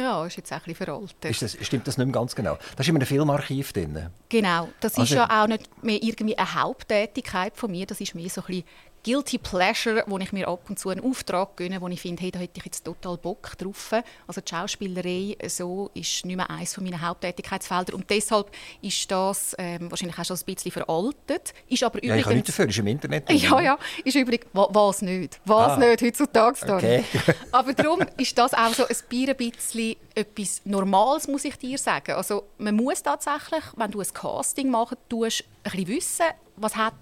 [0.00, 1.24] Ja, ist jetzt auch ein bisschen veraltet.
[1.24, 2.56] Ist das, stimmt das nicht mehr ganz genau?
[2.76, 4.08] Da ist immer ein Filmarchiv drin.
[4.30, 8.14] Genau, das ist Also- ja auch nicht mehr irgendwie eine Haupttätigkeit von mir, das ist
[8.14, 8.64] mehr so ein bisschen
[9.04, 12.30] Guilty Pleasure, wo ich mir ab und zu einen Auftrag gönne, wo ich finde, hey,
[12.30, 13.92] da hätte ich jetzt total Bock drauf.
[14.26, 18.50] Also die Schauspielerei so ist nicht mehr eines meiner Haupttätigkeitsfelder und deshalb
[18.82, 21.54] ist das ähm, wahrscheinlich auch schon ein bisschen veraltet.
[21.68, 22.34] Ist aber Ja, ich kann übrigens...
[22.34, 23.30] nicht dafür, ist im Internet.
[23.30, 25.76] Ja, ja, ist übrigens, wa- was nicht, was Ah.
[25.78, 26.72] nicht heutzutage.
[26.74, 27.04] Okay.
[27.52, 28.96] Aber darum ist das auch so ein
[29.38, 32.12] bisschen etwas Normales, muss ich dir sagen.
[32.12, 36.94] Also man muss tatsächlich, wenn du ein Casting machen tust, ein bisschen wissen, was hat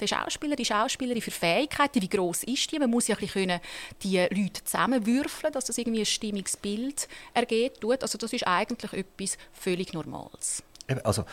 [0.00, 2.78] der Schauspieler, die Schauspielerin für Fähigkeiten, wie groß ist die?
[2.78, 3.60] Man muss ja ein bisschen können
[4.02, 7.80] die Leute zusammenwürfeln, dass das irgendwie ein stimmiges Bild ergeht.
[7.80, 8.02] tut.
[8.02, 10.62] Also das ist eigentlich etwas völlig Normales.
[11.04, 11.24] Also,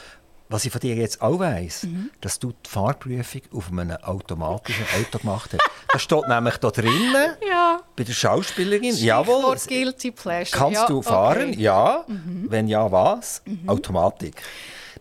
[0.49, 2.11] was ich von dir jetzt auch weiss, Mhm.
[2.21, 5.61] dass du die Fahrprüfung auf einem automatischen Auto gemacht hast.
[5.91, 7.81] Das steht nämlich da drinnen, Ja.
[7.95, 8.95] bei der Schauspielerin.
[8.95, 9.57] Jawohl.
[9.57, 10.57] Stichwort Guilty Pleasure.
[10.59, 11.49] Kannst ja, du fahren?
[11.49, 11.55] okay.
[11.55, 11.61] Mhm.
[11.61, 12.05] Ja.
[12.07, 13.41] Wenn ja, was?
[13.67, 14.41] Automatik.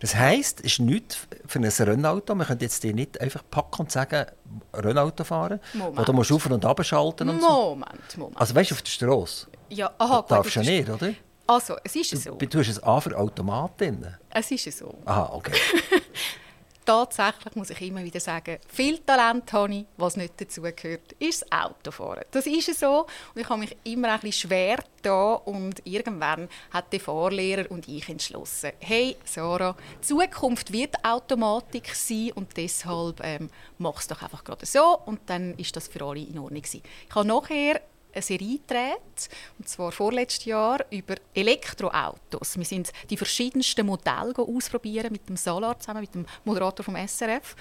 [0.03, 2.35] Das heisst, es ist nichts für ein Rennauto.
[2.35, 4.25] Man könnte jetzt nicht einfach packen und sagen,
[4.73, 5.61] Rennauto fahren.
[5.73, 5.97] Moment.
[5.97, 7.47] Oder musst du auf- und abschalten und so.
[7.47, 8.37] Moment, Moment.
[8.37, 11.13] Also weißt du, auf der Straße ja, aha, gut, darfst du ja nicht, oder?
[11.47, 12.35] Also, es ist so.
[12.35, 14.05] Du hast ein A für Automat drin.
[14.29, 14.93] Es ist so.
[15.05, 15.53] Aha, okay.
[16.85, 21.51] Tatsächlich muss ich immer wieder sagen, viel Talent habe ich, was nicht dazugehört, ist das
[21.51, 22.25] Autofahren.
[22.31, 26.91] Das ist so und ich habe mich immer ein bisschen schwer da und irgendwann hat
[26.91, 33.99] der Fahrlehrer und ich entschlossen, hey Sarah, Zukunft wird Automatik sein und deshalb ähm, mach
[33.99, 36.83] es doch einfach gerade so und dann ist das für alle in Ordnung gewesen.
[37.07, 37.81] Ich habe nachher
[38.13, 42.57] eine Serie gedreht, und zwar vorletztes Jahr, über Elektroautos.
[42.57, 47.55] Wir sind die verschiedensten Modelle ausprobieren mit dem Salar zusammen, mit dem Moderator vom SRF.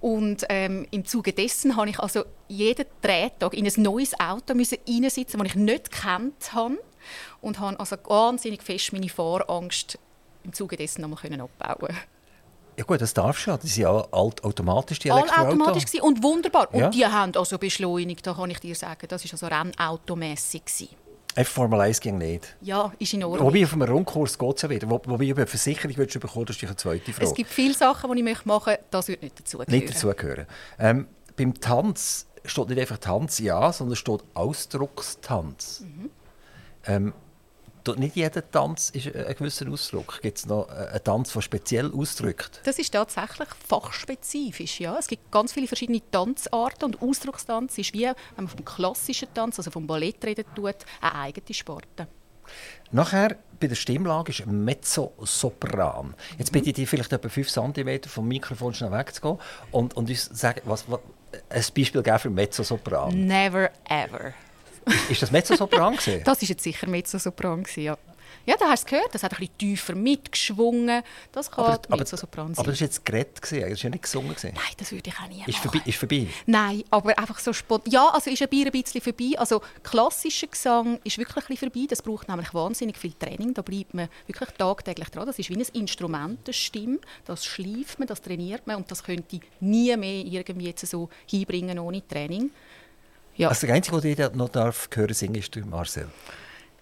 [0.00, 4.78] Und ähm, im Zuge dessen habe ich also jeden Drehtag in ein neues Auto müssen
[4.86, 6.78] reinsitzen, das ich nicht kennt habe.
[7.40, 9.98] Und habe also wahnsinnig fest meine Fahrangst
[10.44, 11.96] im Zuge dessen nochmal abbauen
[12.76, 13.56] ja gut, das darfst du ja.
[13.56, 15.60] Die sind ja alt automatisch, die Elektroautos.
[15.60, 16.72] automatisch und wunderbar.
[16.72, 16.90] Und ja.
[16.90, 19.06] die haben also beschleunigt, da kann ich dir sagen.
[19.08, 20.96] Das war also rennautomässig.
[21.34, 22.56] F Formel 1 ging nicht.
[22.62, 23.46] Ja, ist in Ordnung.
[23.46, 24.88] Wobei auf einem Rundkurs geht es ja wieder.
[24.88, 27.26] Wo, wobei über eine Versicherung willst du bekommen, das ist eine zweite Frage.
[27.26, 29.70] Es gibt viele Sachen, die ich machen möchte, das würde nicht dazugehören.
[29.70, 30.46] Nicht dazugehören.
[30.78, 35.80] Ähm, beim Tanz steht nicht einfach Tanz, ja, sondern steht Ausdruckstanz.
[35.80, 36.10] Mhm.
[36.86, 37.12] Ähm,
[37.94, 40.20] nicht jeder Tanz ist ein gewisser Ausdruck.
[40.22, 42.60] Gibt es noch einen Tanz, der speziell ausdrückt?
[42.64, 44.80] Das ist tatsächlich fachspezifisch.
[44.80, 44.96] Ja.
[44.98, 49.58] Es gibt ganz viele verschiedene Tanzarten und Ausdruckstanz ist wie, wenn man vom klassischen Tanz,
[49.58, 52.08] also vom Ballett reden tut, eine eigene Sparte.
[52.90, 56.14] Nachher bei der Stimmlage ist Mezzosopran.
[56.38, 59.38] Jetzt bitte ich dich vielleicht etwa 5 cm vom Mikrofon schnell wegzugehen
[59.72, 61.00] und, und uns sagen, was, was,
[61.48, 63.26] ein Beispiel geben für Mezzosopran.
[63.26, 64.32] Never ever.
[65.08, 65.96] Ist das Mezzosopran?
[65.96, 67.96] das war jetzt sicher Mezzosopran, ja.
[68.46, 71.02] Ja, da hast du gehört, das hat ein bisschen tiefer mitgeschwungen.
[71.32, 72.62] Das kann aber, aber, Mezzosopran sein.
[72.62, 74.36] Aber das war jetzt Gerät, das war ja nicht gesungen.
[74.40, 76.28] Nein, das würde ich auch nie ist vorbei, ist vorbei?
[76.46, 77.92] Nein, aber einfach so spontan.
[77.92, 79.32] Ja, also ist ein bisschen vorbei.
[79.36, 81.86] Also klassischer Gesang ist wirklich ein bisschen vorbei.
[81.88, 83.52] Das braucht nämlich wahnsinnig viel Training.
[83.52, 85.26] Da bleibt man wirklich tagtäglich dran.
[85.26, 86.98] Das ist wie ein Instrument, eine Stimme.
[87.24, 91.80] Das schleift man, das trainiert man und das könnte nie mehr irgendwie jetzt so hinbringen
[91.80, 92.50] ohne Training.
[93.36, 93.48] Ja.
[93.48, 96.08] Also der Einzige, der noch darf hören singen, ist Marcel.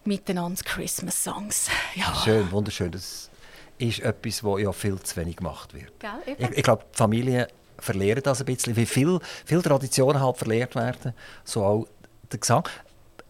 [0.04, 1.68] Miteinander Christmas Songs.
[1.94, 2.14] Ja.
[2.24, 2.90] Schön, wunderschön.
[2.90, 3.30] Das
[3.78, 5.92] ist etwas, was ja viel zu wenig gemacht wird.
[5.98, 7.46] Gell, ich, ich glaube, die Familien
[7.78, 11.12] verlieren das ein bisschen, wie viele viel Traditionen halt verlehrt werden.
[11.44, 11.86] So auch
[12.30, 12.68] der Gesang.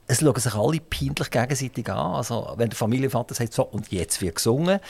[0.06, 2.14] Es schauen sich alle peinlich gegenseitig an.
[2.14, 4.80] Also, wenn der Familienvater sagt, so, und jetzt wird gesungen,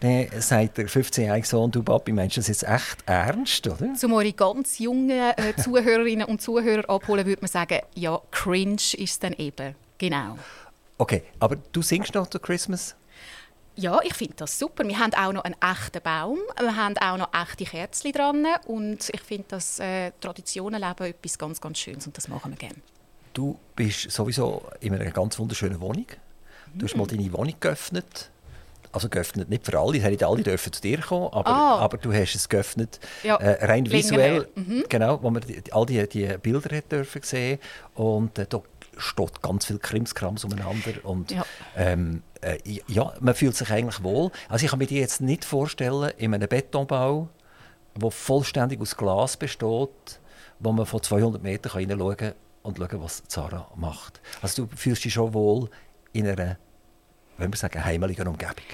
[0.00, 3.94] dann sagt der 15-jährige Sohn, du Papi, meinst du das jetzt echt ernst, oder?
[3.94, 8.98] Zum eure ganz jungen äh, Zuhörerinnen und Zuhörer abholen, würde man sagen, ja, cringe ist
[8.98, 9.74] es dann eben.
[9.98, 10.38] Genau.
[10.98, 12.96] Okay, aber du singst noch zu Christmas?
[13.74, 14.86] Ja, ich finde das super.
[14.86, 19.08] Wir haben auch noch einen echten Baum, wir haben auch noch echte Kerzen dran und
[19.08, 22.76] ich finde, dass äh, Traditionen leben etwas ganz, ganz Schönes und das machen wir gerne.
[23.32, 26.06] Du bist sowieso in einer ganz wunderschönen Wohnung.
[26.74, 28.30] Du hast mal deine Wohnung geöffnet
[28.92, 31.78] also geöffnet nicht für alle, nicht alle dürfen zu dir kommen, aber, ah.
[31.78, 33.36] aber du hast es geöffnet, ja.
[33.36, 34.84] äh, rein visuell, mhm.
[34.88, 37.58] genau, wo man die, all die, die Bilder hat dürfen sehen
[37.94, 38.60] und äh, da
[38.98, 41.44] steht ganz viel Krimskrams umeinander und ja.
[41.76, 44.30] Ähm, äh, ja, man fühlt sich eigentlich wohl.
[44.48, 47.28] Also ich kann mir die jetzt nicht vorstellen in einem Betonbau,
[47.96, 50.20] der vollständig aus Glas besteht,
[50.58, 54.20] wo man von 200 Metern hineinschauen kann und schauen, was Zara macht.
[54.40, 55.68] Also du fühlst dich schon wohl
[56.12, 56.56] in einer
[57.42, 58.64] wenn wir sagen, heimeligen Umgebung?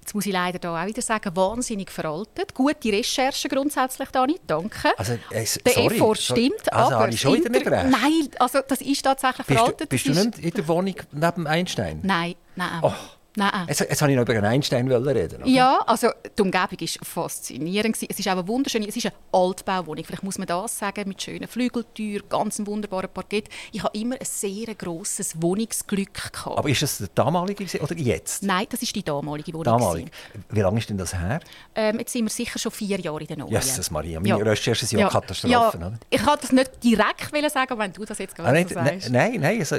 [0.00, 2.54] Jetzt muss ich leider da auch wieder sagen, wahnsinnig veraltet.
[2.54, 4.92] Gute Recherche grundsätzlich, Dani, danke.
[4.98, 7.12] Also, äh, Der Effort stimmt, also, aber...
[7.12, 7.86] schon wieder nicht recht?
[7.86, 9.80] Nein, also das ist tatsächlich bist veraltet.
[9.80, 12.00] Du, bist du nicht in der Wohnung neben Einstein?
[12.02, 12.80] Nein, nein.
[12.82, 12.92] Oh.
[13.36, 13.66] Nein.
[13.68, 15.42] Jetzt, jetzt wollte ich noch über einen Einstein reden.
[15.42, 15.46] Oder?
[15.46, 17.96] Ja, also die Umgebung war faszinierend.
[18.08, 20.04] Es ist auch eine wunderschöne, es ist eine Altbauwohnung.
[20.04, 23.48] Vielleicht muss man das sagen, mit schönen Flügeltüren, ganz wunderbaren Parkett.
[23.72, 26.58] Ich habe immer ein sehr grosses Wohnungsglück gehabt.
[26.58, 28.44] Aber ist das der damalige oder jetzt?
[28.44, 29.64] Nein, das ist die damalige Wohnung.
[29.64, 30.10] Damalig.
[30.50, 31.40] Wie lange ist denn das her?
[31.74, 33.50] Ähm, jetzt sind wir sicher schon vier Jahre in der neuen.
[33.50, 34.36] Jesus Maria, meine ja.
[34.36, 35.80] Recherche sind ja, Katastrophen.
[35.80, 35.92] Ja.
[36.08, 39.10] Ich kann das nicht direkt sagen, wenn du das jetzt gerade ah, so sagst.
[39.10, 39.76] Nein, nein, also,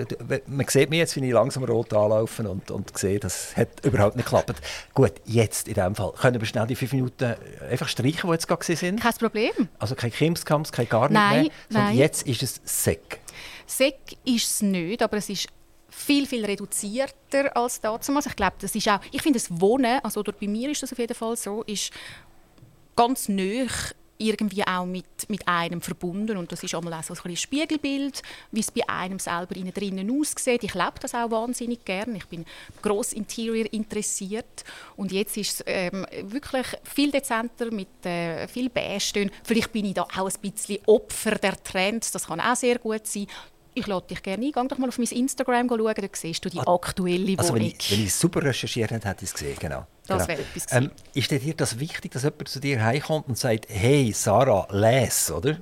[0.48, 4.15] man sieht mich jetzt, wie ich langsam rot anlaufen und, und sehe, das hat überhaupt
[4.15, 4.53] nicht geklappt.
[4.93, 6.12] Gut, jetzt in dem Fall.
[6.13, 7.36] Können wir schnell die fünf Minuten
[7.69, 9.01] einfach streichen, die jetzt gerade sind?
[9.01, 9.69] Kein Problem.
[9.79, 11.97] Also kein Krimskrams, kein gar nicht nein, mehr, sondern nein.
[11.97, 13.19] jetzt ist es Sek.
[13.65, 15.47] Sek ist es nicht, aber es ist
[15.89, 18.10] viel, viel reduzierter als damals.
[18.25, 20.99] Ich glaube, das ist auch, ich finde das Wohnen, also bei mir ist das auf
[20.99, 21.91] jeden Fall so, ist
[22.95, 27.36] ganz nöch irgendwie auch mit, mit einem verbunden und das ist einmal auch so ein
[27.36, 30.63] Spiegelbild, wie es bei einem selber innen drinnen aussieht.
[30.63, 32.15] Ich lebe das auch wahnsinnig gern.
[32.15, 32.45] Ich bin
[32.82, 34.63] gross Interior interessiert
[34.95, 39.30] und jetzt ist es ähm, wirklich viel dezenter mit äh, viel Beige.
[39.43, 42.12] Vielleicht bin ich da auch ein bisschen Opfer der Trends.
[42.12, 43.28] Das kann auch sehr gut sein
[43.75, 44.51] ich lade dich gerne ein.
[44.51, 47.39] Geh doch mal auf mein Instagram schauen, da siehst du die ah, aktuelle Wohnung.
[47.39, 49.86] Also wenn ich, wenn ich super recherchiert hätte, hätte ich es gesehen, genau.
[50.08, 50.28] Das genau.
[50.28, 54.12] wäre etwas ähm, Ist dir das wichtig, dass jemand zu dir heimkommt und sagt, hey
[54.13, 55.58] Sarah, les, oder?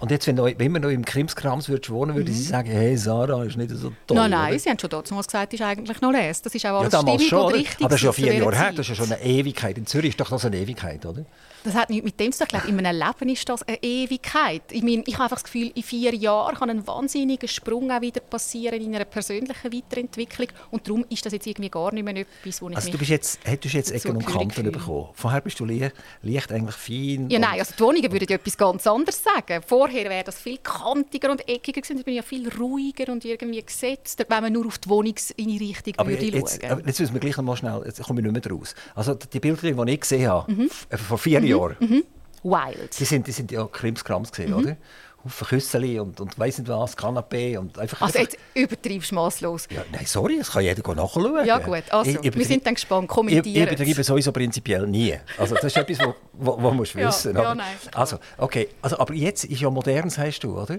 [0.00, 2.34] Und jetzt, wenn, wenn wir noch im Krimskrams würdest wohnen, würde mhm.
[2.34, 4.16] sie sagen, hey, Sarah ist nicht so toll.
[4.16, 4.58] Nein, nein, oder?
[4.58, 6.42] sie haben schon damals gesagt, das ist eigentlich noch les.
[6.42, 7.80] Das ist auch alles ja, stimmig schon, und richtig.
[7.80, 9.78] Aber das ist ja vier Jahre her, das ist ja schon eine Ewigkeit.
[9.78, 11.24] In Zürich ist doch so eine Ewigkeit, oder?
[11.64, 12.60] Das hat nichts mit dem zu tun.
[12.68, 14.62] In meinem Leben ist das eine Ewigkeit.
[14.70, 18.02] Ich, meine, ich habe einfach das Gefühl, in vier Jahren kann ein wahnsinniger Sprung auch
[18.02, 20.48] wieder passieren in einer persönlichen Weiterentwicklung.
[20.70, 23.10] Und darum ist das jetzt irgendwie gar nicht mehr etwas, wo ich also du bist
[23.10, 25.08] jetzt, hättest jetzt Ecken und Kanten bekommen.
[25.14, 27.30] Vorher bist du leicht, leicht eigentlich fein.
[27.30, 29.64] Ja, nein, also die Wohnungen würden ja etwas ganz anderes sagen.
[29.66, 31.96] Vorher wäre das viel kantiger und eckiger gewesen.
[31.96, 35.94] Jetzt bin ich ja viel ruhiger und irgendwie gesetzt, wenn man nur auf die Wohnungseinrichtung
[35.96, 36.72] aber würde jetzt, schauen.
[36.72, 38.74] Aber jetzt müssen wir gleich noch mal schnell, jetzt komme ich nicht mehr raus.
[38.94, 40.68] Also die Bilder, die ich gesehen habe, mhm.
[40.90, 41.53] vor vier mhm.
[41.56, 42.04] Jahren, mhm.
[42.42, 42.98] Wild.
[42.98, 44.56] Die sind, die sind ja Krimskrams gesehen, mhm.
[44.56, 44.76] oder?
[45.24, 48.02] Haufen Küsseli und, und weiss nicht was, Kanapé und einfach...
[48.02, 48.32] Also einfach...
[48.32, 49.66] jetzt übertreibst du masslos.
[49.70, 51.46] Ja, nein, sorry, das kann jeder nachschauen.
[51.46, 55.14] Ja gut, also, ich, wir sind dann gespannt, kommentieren Ich, ich übertreibe sowieso prinzipiell nie.
[55.38, 57.34] Also das ist etwas, was wo, wo, musst wissen.
[57.34, 60.78] Ja, ja, nein, also, okay, also, aber jetzt ist ja modern, sagst du, oder?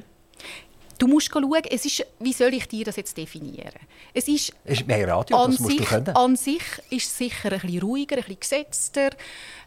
[0.97, 3.73] Du musst schauen, es ist, wie soll ich dir das jetzt definieren?
[4.13, 6.15] Es ist, es ist mehr Radio, das musst sich, du können.
[6.15, 9.10] An sich ist es sicher ein bisschen ruhiger, ein bisschen gesetzter.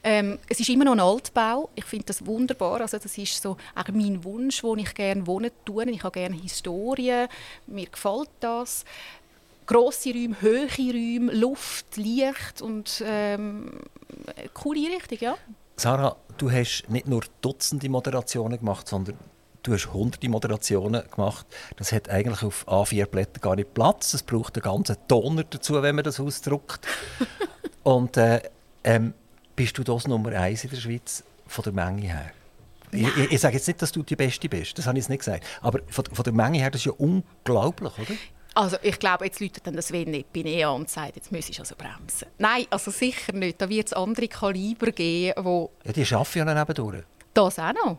[0.02, 1.68] Ähm, es ist immer noch ein Altbau.
[1.74, 2.80] Ich finde das wunderbar.
[2.80, 5.84] Also das ist so auch mein Wunsch, wo ich gerne wohnen tue.
[5.90, 7.26] Ich habe gerne Historie.
[7.66, 8.84] Mir gefällt das.
[9.66, 13.80] Grosse Räume, hohe Räume, Luft, Licht und ähm,
[14.54, 15.36] coole Einrichtung, ja.
[15.76, 19.18] Sarah, du hast nicht nur Dutzende Moderationen gemacht, sondern
[19.68, 21.46] du hast hunderte Moderationen gemacht.
[21.76, 24.14] Das hat eigentlich auf A4-Blättern gar nicht Platz.
[24.14, 26.87] Es braucht einen ganzen Toner dazu, wenn man das ausdruckt.
[27.83, 28.40] Und äh,
[28.85, 29.14] ähm,
[29.54, 32.31] bist du das Nummer eins in der Schweiz von der Menge her?
[32.90, 35.11] Ich, ich, ich, sage jetzt nicht, dass du die Beste bist, das habe ich jetzt
[35.11, 35.44] nicht gesagt.
[35.61, 38.14] Aber von, von der Menge her, das ist ja unglaublich, oder?
[38.54, 41.48] Also ich glaube, jetzt läutet dann das Wenn nicht bei Nea und sagt, jetzt muss
[41.48, 42.28] ich also bremsen.
[42.38, 43.61] Nein, also sicher nicht.
[43.61, 45.70] Da wird es andere Kaliber geben, wo...
[45.85, 47.04] Ja, die arbeiten ja dann nebendurch.
[47.35, 47.98] Das auch noch.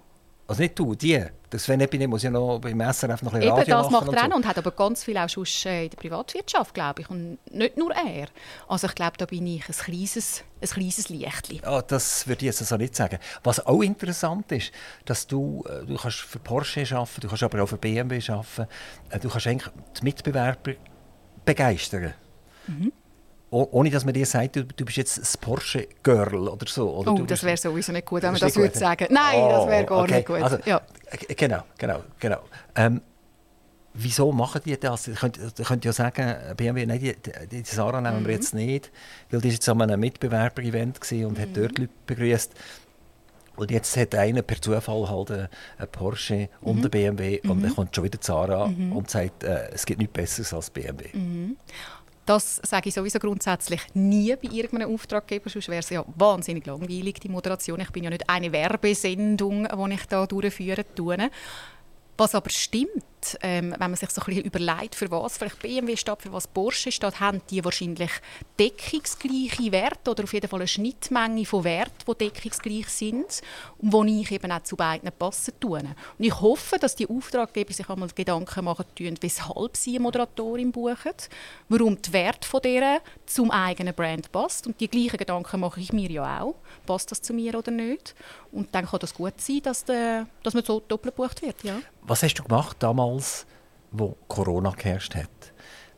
[0.49, 1.23] Also nicht du, die.
[1.51, 4.23] Das Sven muss ja noch beim SRF noch ein bisschen Eben, Radio das macht er
[4.23, 4.35] und, so.
[4.37, 7.09] und hat aber ganz viel auch schon äh, in der Privatwirtschaft, glaube ich.
[7.11, 8.29] Und nicht nur er.
[8.67, 11.61] Also ich glaube, da bin ich ein kleines, ein kleines Lichtchen.
[11.63, 13.19] Ja, das würde ich jetzt also nicht sagen.
[13.43, 14.71] Was auch interessant ist,
[15.05, 18.67] dass du, äh, du kannst für Porsche arbeiten, du kannst aber auch für BMW arbeiten.
[19.11, 20.71] Äh, du kannst eigentlich die Mitbewerber
[21.45, 22.15] begeistern.
[22.65, 22.91] Mhm
[23.51, 26.89] ohne dass man dir sagt, du, du bist jetzt ein Porsche-Girl oder so.
[26.97, 29.07] Oder oh, das wäre sowieso nicht gut, wenn man das würde sagen.
[29.09, 30.15] Nein, oh, das wäre gar okay.
[30.15, 30.41] nicht gut.
[30.41, 30.81] Also, ja.
[31.35, 32.39] Genau, genau, genau.
[32.75, 33.01] Ähm,
[33.93, 35.07] wieso machen die das?
[35.07, 38.27] Ihr könnt, ihr könnt ja sagen, BMW, nein, die, die, die Sarah nehmen mhm.
[38.27, 38.91] wir jetzt nicht,
[39.31, 41.41] weil die war jetzt an einem Mitbewerber-Event und mhm.
[41.41, 42.53] hat dort Leute begrüßt.
[43.55, 45.49] Und jetzt hat einer per Zufall halt einen
[45.91, 47.51] Porsche und einen BMW mhm.
[47.51, 48.93] und dann kommt schon wieder Sarah mhm.
[48.93, 51.09] und sagt, äh, es gibt nichts Besseres als BMW.
[52.29, 57.15] Das sage ich sowieso grundsätzlich nie bei irgendeinem Auftraggeber, sonst wäre es ja wahnsinnig langweilig,
[57.15, 57.79] die Moderation.
[57.79, 61.17] Ich bin ja nicht eine Werbesendung, die ich da durchführen tue.
[62.19, 65.95] Was aber stimmt, ähm, wenn man sich so ein bisschen überlegt, für was vielleicht BMW
[65.95, 68.11] steht, für was Porsche steht, haben die wahrscheinlich
[68.59, 73.41] deckungsgleiche Werte oder auf jeden Fall eine Schnittmenge von Werten, die deckungsgleich sind
[73.77, 75.79] und wo ich eben auch zu beiden passen tue.
[75.79, 80.73] Und ich hoffe, dass die Auftraggeber sich einmal Gedanken machen tun, weshalb sie eine Moderatorin
[80.73, 81.13] buchen,
[81.69, 85.93] warum die Werte von der zum eigenen Brand passt und die gleichen Gedanken mache ich
[85.93, 86.55] mir ja auch.
[86.85, 88.13] Passt das zu mir oder nicht?
[88.51, 91.63] Und dann kann das gut sein, dass, der, dass man so doppelt gebucht wird.
[91.63, 91.79] Ja.
[92.09, 93.45] Was hast du gemacht damals,
[93.91, 95.29] wo Corona geherrscht hat?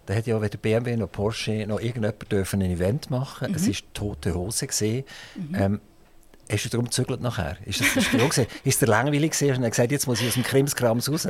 [0.05, 3.49] Da hat ja weder BMW noch Porsche noch irgendjemand dürfen ein Event machen.
[3.49, 3.55] Mhm.
[3.55, 5.05] Es war tote Hose gesehen.
[5.35, 5.55] Mhm.
[5.55, 5.81] Ähm,
[6.51, 7.55] hast du darum gezügelt nachher?
[7.65, 10.43] Ist das ist Ist der langweilig gesehen und er gesagt, jetzt muss ich aus dem
[10.43, 11.29] Krimskrams raus?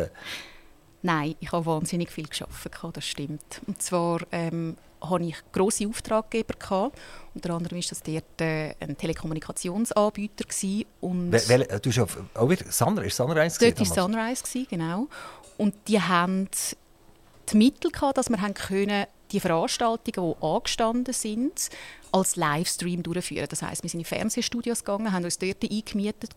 [1.03, 3.61] Nein, ich habe wahnsinnig viel geschafft, das stimmt.
[3.67, 6.53] Und zwar ähm, hatte ich grosse Auftraggeber.
[6.57, 6.97] Gehabt.
[7.33, 10.45] Unter anderem war das dort äh, ein Telekommunikationsanbieter.
[10.45, 10.85] Gewesen.
[10.99, 15.07] Und Wel, du hast auch wieder Sunrise, Sunrise Dort war Sunrise, gewesen, genau.
[15.57, 16.49] Und die hatten
[17.51, 21.69] die Mittel, gehabt, dass wir können die Veranstaltungen, die angestanden sind,
[22.11, 23.47] als Livestream durchführen.
[23.49, 26.33] Das heißt, wir sind in Fernsehstudios gegangen, haben uns dort eingemietet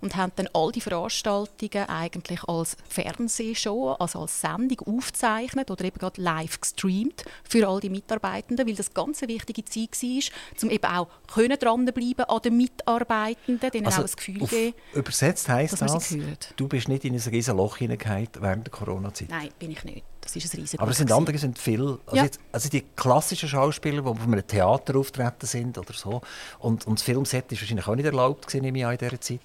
[0.00, 5.98] und haben dann all die Veranstaltungen eigentlich als Fernsehshow, also als Sendung aufgezeichnet oder eben
[5.98, 10.70] gerade live gestreamt für all die Mitarbeitenden, weil das ganz eine wichtige Zeit war, um
[10.70, 14.74] eben auch können dranbleiben an den Mitarbeitenden, denen also auch das Gefühl geben.
[14.94, 16.16] Übersetzt heisst das,
[16.56, 19.28] du bist nicht in ein riesen Loch hineingefallen während der Corona-Zeit?
[19.30, 20.04] Nein, bin ich nicht.
[20.24, 22.24] Das ist ein riesiges Aber es sind andere sind viel, also, Ja.
[22.24, 26.20] jetzt, also die klassischen Schauspieler, die auf einem Theater auftreten sind oder so,
[26.58, 29.40] und, und das Filmset ist wahrscheinlich auch nicht erlaubt gewesen, in dieser Zeit.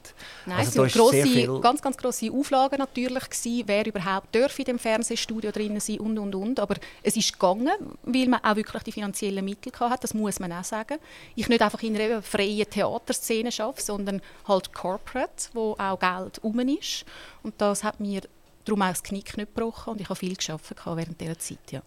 [0.46, 4.65] Nein, also es waren viel, ganz, ganz grosse Auflagen natürlich, gewesen, wer überhaupt darf in
[4.65, 6.60] dem Fernsehstudio drinnen sein und, und, und.
[6.60, 7.72] Aber es ist gegangen,
[8.04, 10.98] weil man auch wirklich die finanziellen Mittel hatte, das muss man auch sagen.
[11.36, 16.60] Ich nicht einfach in einer freien Theaterszene arbeite, sondern halt corporate, wo auch Geld rum
[16.60, 17.06] ist.
[17.44, 18.21] Und das hat mir
[18.66, 21.82] darum auch das Knick nicht gebrochen und ich habe viel gearbeitet während dieser Zeit, ja.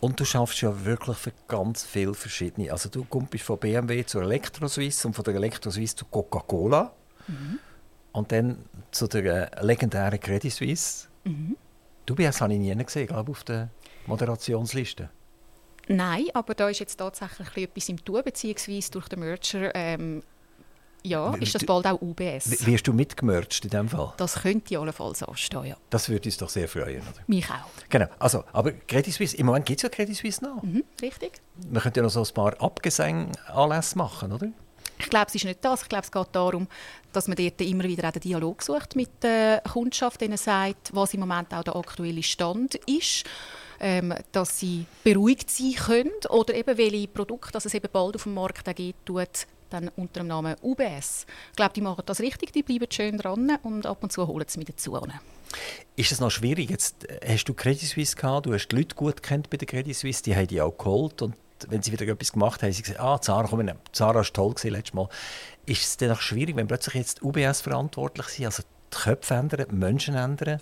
[0.00, 2.72] Und du schaffst ja wirklich für ganz viele verschiedene.
[2.72, 6.94] Also du kommst von BMW zu Elektroswiss und von der Elektroswiss zu Coca-Cola.
[8.12, 11.08] Und dann zu der äh, legendären Credit Suisse.
[12.06, 13.70] Du bist, habe ich nie gesehen, glaube ich, auf der
[14.06, 15.10] Moderationsliste.
[15.88, 19.74] Nein, aber da ist jetzt tatsächlich ein bisschen etwas im Tun, beziehungsweise durch den Merger
[19.74, 20.22] ähm,
[21.02, 22.66] ja, ist das bald auch UBS.
[22.66, 24.12] Wirst du mitgemercht in dem Fall?
[24.16, 25.76] Das könnte allenfalls anstehen, ja.
[25.90, 27.00] Das würde uns doch sehr freuen.
[27.00, 27.22] Oder?
[27.26, 27.68] Mich auch.
[27.88, 28.06] Genau.
[28.18, 30.62] Also, aber Credit Suisse, im Moment gibt es ja Credit Suisse noch.
[30.62, 31.40] Mhm, richtig.
[31.70, 34.48] Man könnte ja noch so ein paar Abgesang-Anlässe machen, oder?
[34.98, 35.82] Ich glaube, es ist nicht das.
[35.82, 36.68] Ich glaube, es geht darum,
[37.12, 41.14] dass man dort immer wieder auch den Dialog sucht mit der Kundschaft, denen sagt, was
[41.14, 43.24] im Moment auch der aktuelle Stand ist.
[43.82, 48.24] Ähm, dass sie beruhigt sein können oder eben welche Produkte, dass es eben bald auf
[48.24, 51.26] dem Markt gibt, tut, dann unter dem Namen UBS.
[51.50, 54.44] Ich glaube, die machen das richtig, die bleiben schön dran und ab und zu holen
[54.48, 54.98] sie mich dazu.
[55.96, 56.70] Ist es noch schwierig?
[56.70, 59.66] Jetzt äh, hast du Credit Suisse gehabt, du hast die Leute gut kennt bei der
[59.66, 61.34] Credit Suisse, die haben die auch geholt und
[61.68, 64.24] wenn sie wieder etwas gemacht haben, haben sie gesagt, ah, Zara, komm, wir- Zara war
[64.24, 65.08] toll gewesen, letztes Mal.
[65.66, 69.66] Ist es dann noch schwierig, wenn plötzlich jetzt UBS verantwortlich sind, also die Köpfe ändern,
[69.70, 70.60] die Menschen ändern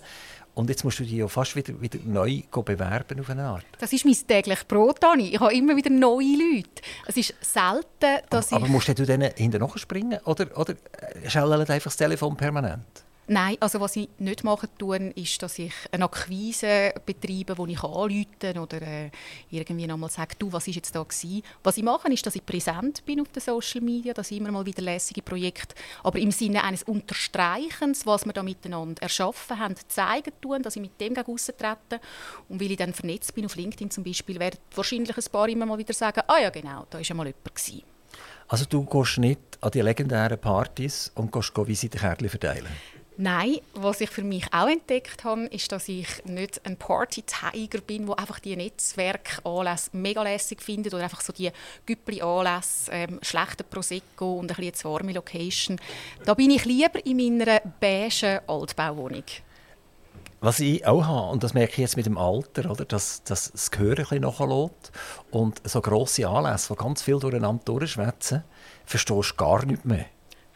[0.59, 3.64] und jetzt musst du dich ja fast wieder, wieder neu bewerben auf eine Art.
[3.78, 5.28] Das ist mein tägliches Brot, Dani.
[5.28, 6.82] Ich habe immer wieder neue Leute.
[7.06, 8.72] Es ist selten, dass Aber ich...
[8.72, 13.04] musst du denen hinterher springen oder, oder äh, schellen einfach das Telefon permanent?
[13.31, 17.83] Nein, also was ich nicht machen tue, ist, dass ich eine Akquise betreibe, wo ich
[17.83, 19.11] anrufen kann oder äh,
[19.51, 21.43] irgendwie nochmal sage, du, was ist jetzt da gewesen?
[21.62, 24.51] Was ich mache, ist, dass ich präsent bin auf den Social Media, dass ich immer
[24.51, 29.74] mal wieder lässige Projekte, aber im Sinne eines Unterstreichens, was wir da miteinander erschaffen haben,
[29.89, 32.01] zeigen tun, dass ich mit dem gegen trete.
[32.49, 35.66] Und weil ich dann vernetzt bin auf LinkedIn zum Beispiel, werden wahrscheinlich ein paar immer
[35.66, 37.55] mal wieder sagen, ah ja genau, da war mal jemand.
[37.55, 37.83] Gewesen.
[38.49, 42.97] Also du gehst nicht an die legendären Partys und gehst go Visitenkärtchen verteilen?
[43.21, 48.07] Nein, was ich für mich auch entdeckt habe, ist, dass ich nicht ein Party-Tiger bin,
[48.07, 51.51] der einfach die Netzwerkanlässe mega lässig findet oder einfach so die
[51.85, 55.81] Güppli-Anlässe, ähm, schlechte Prosecco und ein bisschen zu warme Location.
[56.25, 59.25] Da bin ich lieber in meiner beigen Altbauwohnung.
[60.41, 63.51] Was ich auch habe, und das merke ich jetzt mit dem Alter, oder, dass, dass
[63.51, 64.93] das Gehör ein bisschen nachlässt
[65.33, 68.45] und so grosse Anlässe, die ganz viel durcheinander durchschwätzen,
[68.85, 70.07] verstehst du gar nicht mehr.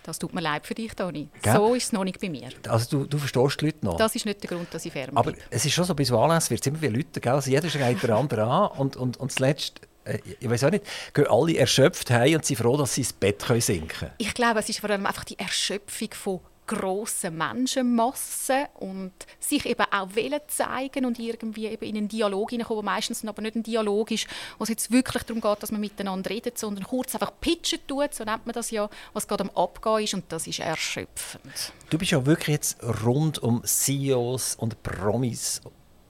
[0.05, 1.29] Das tut mir leid für dich, Toni.
[1.43, 1.55] Gell?
[1.55, 2.49] So ist es noch nicht bei mir.
[2.69, 3.97] Also du, du verstehst die Leute noch.
[3.97, 5.47] Das ist nicht der Grund, dass ich fern Aber bleibe.
[5.51, 7.33] es ist schon so, bei so Anlässen wird es immer wieder Leute, gell?
[7.33, 10.85] Also jeder schreit den anderen an und, und, und zuletzt, äh, ich weiß auch nicht,
[11.15, 14.13] gehen alle erschöpft heim und sind froh, dass sie ins Bett können sinken können.
[14.19, 16.41] Ich glaube, es ist vor allem einfach die Erschöpfung von
[16.77, 22.85] grossen Menschenmassen und sich eben auch wollen zeigen und irgendwie eben in einen Dialog hineinkommen,
[22.85, 24.27] meistens aber nicht ein Dialog ist,
[24.59, 28.15] wo es jetzt wirklich darum geht, dass man miteinander redet, sondern kurz einfach pitchen tut,
[28.15, 31.73] so nennt man das ja, was gerade am Abgehen ist und das ist erschöpfend.
[31.91, 35.61] Du bist ja wirklich jetzt rund um CEOs und Promis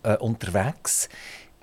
[0.02, 1.08] äh, unterwegs.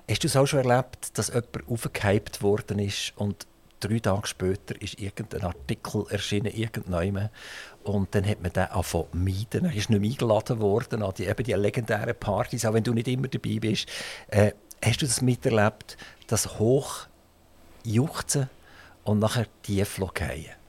[0.08, 3.46] Hast du es auch schon erlebt, dass jemand aufgehypt worden ist und
[3.80, 7.30] drei Tage später ist irgendein Artikel erschienen, irgendjemand
[7.82, 9.64] und dann hat man den angefangen meiden.
[9.64, 12.92] Er ist nicht mehr eingeladen worden an die, eben die legendären Partys, auch wenn du
[12.92, 13.88] nicht immer dabei bist.
[14.28, 14.52] Äh,
[14.82, 18.50] hast du das miterlebt, das Hochjuchzen
[19.04, 20.59] und nachher tief fallen?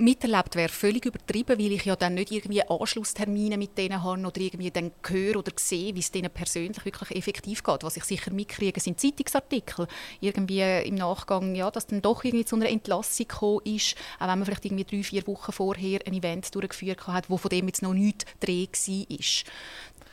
[0.00, 4.40] Miterlebt wäre völlig übertrieben, weil ich ja dann nicht irgendwie Anschlusstermine mit denen habe oder
[4.40, 7.82] irgendwie dann höre oder sehe, wie es denen persönlich wirklich effektiv geht.
[7.82, 9.88] Was ich sicher mitkriege, sind Zeitungsartikel.
[10.20, 14.38] Irgendwie im Nachgang, ja, dass dann doch irgendwie zu einer Entlassung gekommen ist, auch wenn
[14.38, 17.82] man vielleicht irgendwie drei, vier Wochen vorher ein Event durchgeführt hat, wo von dem jetzt
[17.82, 19.18] noch nichts Dreh war.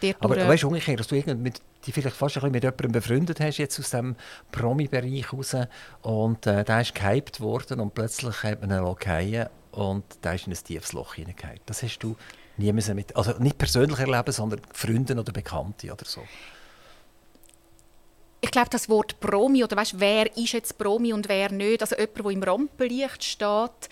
[0.02, 2.92] Dort Aber weißt du umgekehrt, dass du mit, die vielleicht fast ein bisschen mit jemandem
[2.92, 4.16] befreundet hast, jetzt aus dem
[4.52, 5.56] Promi-Bereich raus,
[6.02, 10.48] und äh, der ist gehypt worden und plötzlich hat man ihn fallen und der ist
[10.48, 11.60] in ein tiefes Loch hineingefallen.
[11.66, 12.16] Das hast du
[12.58, 16.24] nie mit, also nicht persönlich erleben, sondern Freunde oder Bekannte oder so.
[18.46, 21.96] ich glaube, das Wort Promi oder weißt, wer ist jetzt Promi und wer nicht, also
[21.96, 23.90] jemand, der im Rampenlicht steht,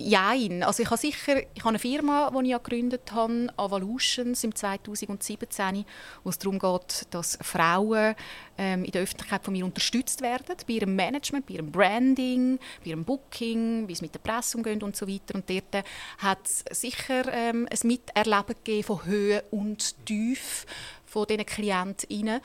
[0.00, 0.62] Jein.
[0.62, 5.84] Also ich habe sicher, ich habe eine Firma, die ich gegründet habe, Avalutions im 2017,
[6.22, 8.14] wo es darum geht, dass Frauen
[8.56, 12.90] ähm, in der Öffentlichkeit von mir unterstützt werden, bei ihrem Management, bei ihrem Branding, bei
[12.90, 15.34] ihrem Booking, wie es mit der Presse umgeht und so weiter.
[15.34, 15.84] Und dort
[16.18, 20.64] hat es sicher ähm, ein Miterleben gegeben von Höhe und Tief
[21.06, 22.40] von diesen Klientinnen.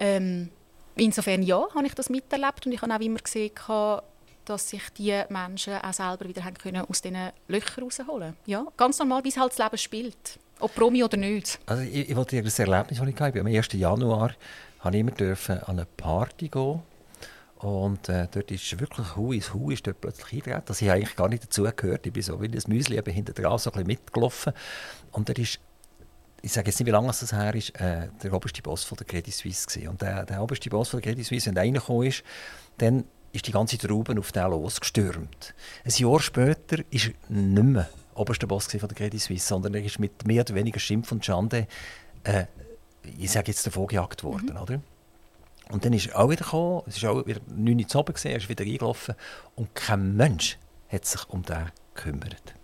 [0.00, 0.48] Ähm,
[0.94, 3.50] insofern ja, habe ich das miterlebt und ich habe auch immer gesehen,
[4.46, 8.98] dass sich die Menschen auch selber wieder haben können aus diesen Löchern rausholen Ja, ganz
[8.98, 10.38] normal, wie es halt das Leben spielt.
[10.58, 11.58] Ob Promi oder nicht.
[11.66, 13.40] Also ich, ich wollte dir das Erlebnis, das ich hatte.
[13.40, 13.72] Am 1.
[13.72, 14.28] Januar
[14.82, 16.82] durfte ich immer dürfen an eine Party gehen.
[17.58, 20.62] Und äh, dort ist wirklich Hu ist Hu ist dort plötzlich eingetreten.
[20.66, 22.06] dass ich eigentlich gar nicht dazugehört.
[22.06, 24.52] Ich bin so wie das Müsli eben hinter dran so ein bisschen mitgelaufen.
[25.12, 25.58] Und da ist
[26.42, 29.06] ich sage jetzt nicht, wie lange das her ist, äh, der oberste Boss von der
[29.06, 29.88] Credit Suisse gewesen.
[29.88, 32.22] Und der, der oberste Boss von der Credit Suisse, wenn der reingekommen ist,
[32.78, 33.04] dann
[33.36, 35.54] ist die ganze Traube auf den losgestürmt.
[35.84, 39.84] Ein Jahr später ist er nicht mehr oberster Boss von der Credit Suisse, sondern er
[39.84, 41.66] ist mit mehr oder weniger Schimpf und Schande,
[42.24, 42.46] äh,
[43.18, 44.50] ich sage jetzt, davon gejagt worden.
[44.54, 44.56] Mhm.
[44.56, 44.80] Oder?
[45.70, 48.14] Und dann ist er auch wieder gekommen, es war auch wieder 9 Uhr zu oben,
[48.24, 49.14] er ist wieder eingelaufen
[49.54, 50.58] und kein Mensch
[50.88, 52.54] hat sich um den gekümmert.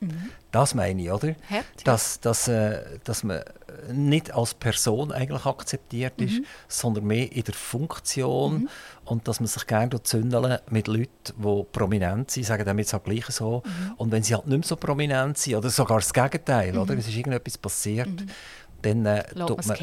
[0.00, 0.30] Mhm.
[0.52, 1.34] Das meine ich, oder?
[1.84, 3.42] Dass, dass, äh, dass man
[3.92, 6.44] nicht als Person eigentlich akzeptiert ist, mhm.
[6.68, 8.68] sondern mehr in der Funktion mhm.
[9.04, 13.26] und dass man sich gerne zündeln mit Leuten, die prominent sind, sagen damit auch gleich
[13.26, 13.62] so.
[13.64, 13.92] Mhm.
[13.96, 16.94] Und wenn sie halt nicht mehr so prominent sind oder sogar das Gegenteil, oder?
[16.94, 17.00] Mhm.
[17.00, 18.26] es ist irgendetwas passiert, mhm.
[18.82, 19.76] dann äh, man,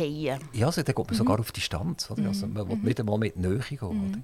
[0.54, 2.10] ja, also, dann geht man sogar auf Distanz.
[2.10, 2.28] Oder?
[2.28, 3.80] Also, man will nicht einmal mit Nähe gehen.
[3.80, 4.20] Oder?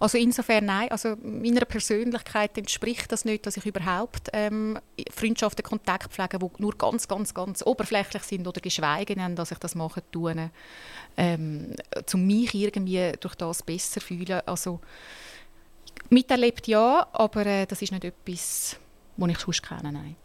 [0.00, 4.78] Also insofern nein, also meiner Persönlichkeit entspricht das nicht, dass ich überhaupt ähm,
[5.10, 9.58] Freundschaften, Kontakt pflege, die nur ganz, ganz, ganz oberflächlich sind oder geschweige denn, dass ich
[9.58, 10.50] das mache tue,
[11.16, 11.74] ähm,
[12.12, 14.40] um mich irgendwie durch das besser fühlen.
[14.46, 14.80] Also
[16.10, 18.76] miterlebt ja, aber äh, das ist nicht etwas,
[19.16, 20.16] was ich sonst kenne, nein.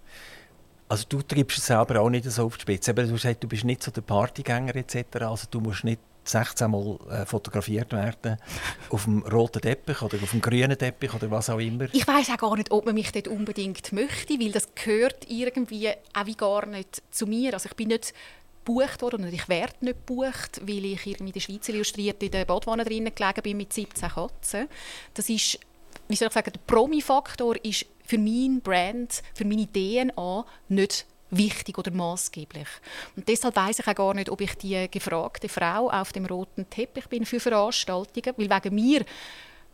[0.90, 2.94] Also du treibst es selber auch nicht so auf die Spitze.
[2.94, 5.06] du sagst, du bist nicht so der Partygänger etc.
[5.22, 8.38] Also du musst nicht 16 Mal äh, fotografiert werden
[8.90, 11.88] auf dem roten Teppich oder auf dem grünen Teppich oder was auch immer.
[11.94, 15.90] Ich weiß auch gar nicht, ob man mich dort unbedingt möchte, weil das gehört irgendwie
[15.90, 17.54] auch wie gar nicht zu mir.
[17.54, 18.14] Also ich bin nicht
[18.64, 22.32] gebucht worden und ich werde nicht gebucht, weil ich irgendwie in der Schweiz illustriert in
[22.32, 24.68] der Badwanne drinnen gelegen bin mit 17 Katzen.
[25.14, 25.60] Das ist,
[26.08, 31.78] wie soll ich sagen, der Promi-Faktor ist für meinen Brand, für meine DNA nicht wichtig
[31.78, 32.68] oder maßgeblich.
[33.16, 36.70] Und deshalb weiß ich auch gar nicht, ob ich die gefragte Frau auf dem roten
[36.70, 39.06] Teppich bin für Veranstaltungen, weil wegen mir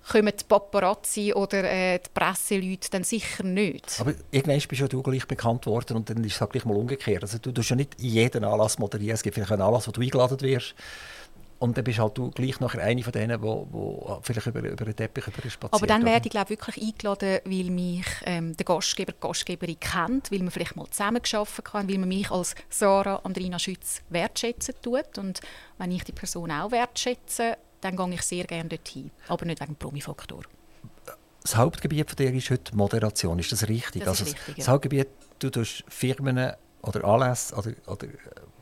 [0.08, 4.00] kommen die Paparazzi oder äh, die Presseleute dann sicher nicht.
[4.00, 6.78] Aber irgendwann bist ja du gleich bekannt worden und dann ist es halt gleich mal
[6.78, 7.24] umgekehrt.
[7.24, 9.16] Also du tust ja nicht jeden Anlass moderieren.
[9.16, 10.76] Es gibt vielleicht einen Anlass, wo du eingeladen wirst
[11.60, 14.86] und dann bist halt du gleich nachher eine von denen, die, die vielleicht über, über
[14.86, 15.74] den Teppich über spaziert.
[15.74, 20.32] Aber dann werde ich glaube wirklich eingeladen, weil mich ähm, der Gastgeber, die Gastgeberin kennt,
[20.32, 25.18] weil man vielleicht mal zusammengearbeitet kann, weil man mich als Sarah Andrina Schütz wertschätzen tut.
[25.18, 25.42] Und
[25.78, 29.12] wenn ich die Person auch wertschätze, dann gehe ich sehr gerne dorthin.
[29.28, 30.44] Aber nicht wegen dem Promifaktor.
[31.42, 34.04] Das Hauptgebiet von dir ist heute Moderation, ist das richtig?
[34.04, 34.74] Das, ist also richtig, das ja.
[34.74, 35.08] Hauptgebiet,
[35.40, 36.52] du tust Firmen
[36.82, 38.08] oder Anlässe oder, oder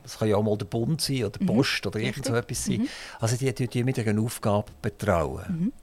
[0.06, 1.48] es kann ja auch mal der Bund sein oder die mhm.
[1.48, 2.82] Post oder irgend so etwas sein.
[2.82, 2.88] Mhm.
[3.20, 5.46] Also die, die, die mit einer Aufgabe betrauen.
[5.48, 5.74] Mhm.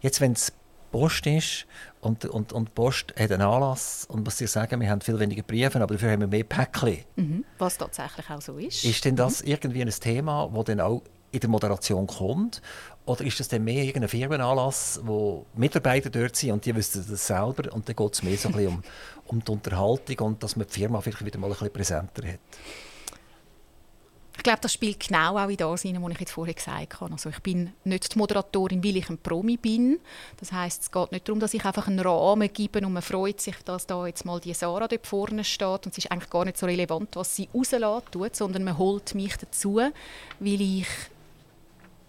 [0.00, 0.52] Jetzt, wenn es
[0.90, 1.66] Post ist
[2.00, 5.42] und, und, und Post hat einen Anlass und was sie sagen, wir haben viel weniger
[5.42, 6.98] Briefe, aber dafür haben wir mehr Päckchen.
[7.16, 7.44] Mhm.
[7.58, 8.84] Was tatsächlich auch so ist.
[8.84, 9.48] Ist denn das mhm.
[9.48, 11.02] irgendwie ein Thema, das dann auch
[11.32, 12.60] in der Moderation kommt?
[13.04, 17.26] Oder ist das dann mehr irgendein Firmenanlass, wo Mitarbeiter dort sind und die wissen das
[17.26, 18.82] selber und dann geht es mehr so ein bisschen um,
[19.26, 22.40] um die Unterhaltung und dass man die Firma vielleicht wieder mal ein bisschen präsenter hat?
[24.36, 27.12] Ich glaube, das spielt genau auch in das hinein, was ich jetzt vorher gesagt habe.
[27.12, 30.00] Also ich bin nicht die Moderatorin, weil ich ein Promi bin.
[30.40, 33.40] Das heißt, es geht nicht darum, dass ich einfach einen Rahmen gebe und man freut
[33.40, 36.44] sich, dass da jetzt mal die Sarah dort vorne steht und es ist eigentlich gar
[36.44, 40.88] nicht so relevant, was sie rauslässt, sondern man holt mich dazu, weil ich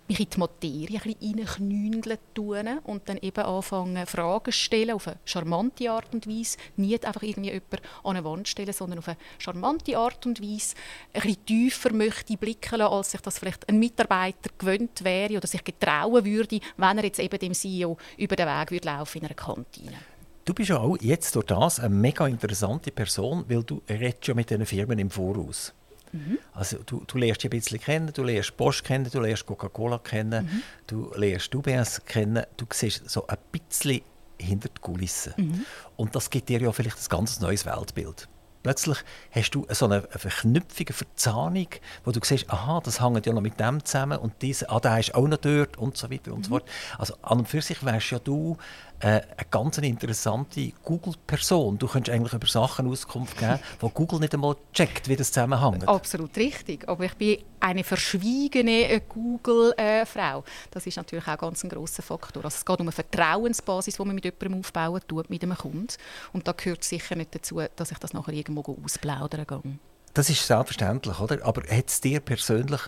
[0.08, 5.08] mich in die Materie ein bisschen tun und dann eben anfangen, Fragen zu stellen auf
[5.08, 6.58] eine charmante Art und Weise.
[6.76, 10.76] Nicht einfach irgendwie jemanden an eine Wand stellen, sondern auf eine charmante Art und Weise
[11.14, 15.48] ein bisschen tiefer möchte blicken lassen, als sich das vielleicht ein Mitarbeiter gewöhnt wäre oder
[15.48, 19.26] sich getrauen würde, wenn er jetzt eben dem CEO über den Weg würde laufen in
[19.26, 19.98] einer Kantine.
[20.46, 24.34] Du bist ja auch jetzt durch das eine mega interessante Person, weil du redest ja
[24.34, 25.74] mit diesen Firmen im Voraus.
[26.14, 26.40] Mhm.
[26.54, 29.98] Also du, du lernst dich ein bisschen kennen, du lernst Bosch kennen, du lernst Coca-Cola
[29.98, 30.64] kennen, mhm.
[30.88, 34.02] du lernst UBS kennen, du siehst so ein bisschen
[34.40, 35.34] hinter die Kulissen.
[35.38, 35.66] Mhm.
[35.98, 38.28] Und das gibt dir ja vielleicht ein ganz neues Weltbild.
[38.64, 39.00] Plötzlich
[39.32, 41.68] hast du so eine Verknüpfung, eine Verzahnung,
[42.06, 45.00] wo du siehst, aha, das hängt ja noch mit dem zusammen und dieser, ah, der
[45.00, 46.60] ist auch noch dort und so weiter und so mhm.
[46.60, 46.70] fort.
[46.98, 48.58] Also an und für sich wärst ja du
[49.04, 51.78] äh, eine ganz interessante Google-Person.
[51.78, 55.86] Du könntest eigentlich über Sachen Auskunft geben, wo Google nicht einmal checkt, wie das zusammenhängt.
[55.90, 56.88] Absolut richtig.
[56.88, 60.46] Aber ich bin eine verschwiegene äh, Google-Frau.
[60.72, 62.46] Das ist natürlich auch ganz ein grosser Faktor.
[62.46, 65.88] Also es geht um eine Vertrauensbasis, die man mit jemandem aufbauen tut, mit einem Kunden.
[66.32, 69.80] Und da gehört sicher nicht dazu, dass ich das nachher irgendwo ausplaudern gehe.
[70.14, 71.46] Das ist selbstverständlich, oder?
[71.46, 72.82] Aber hat es dir persönlich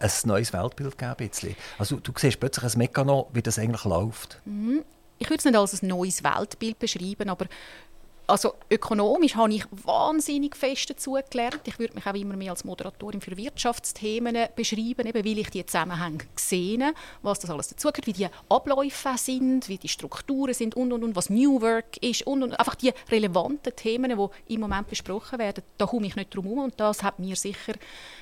[0.00, 1.56] ein neues Weltbild gegeben?
[1.76, 4.40] Also du siehst plötzlich ein Mechanismus, wie das eigentlich läuft.
[4.46, 4.82] Mhm.
[5.18, 7.46] Ich würde es nicht als ein neues Weltbild beschreiben, aber
[8.28, 11.60] also ökonomisch habe ich wahnsinnig fest dazugelernt.
[11.64, 15.64] Ich würde mich auch immer mehr als Moderatorin für Wirtschaftsthemen beschreiben, eben weil ich die
[15.64, 16.92] Zusammenhänge sehe,
[17.22, 21.16] was das alles dazugehört, wie die Abläufe sind, wie die Strukturen sind und, und, und,
[21.16, 25.62] was New Work ist und, und einfach die relevanten Themen, die im Moment besprochen werden,
[25.78, 27.74] da komme ich nicht drum herum und das hat mir sicher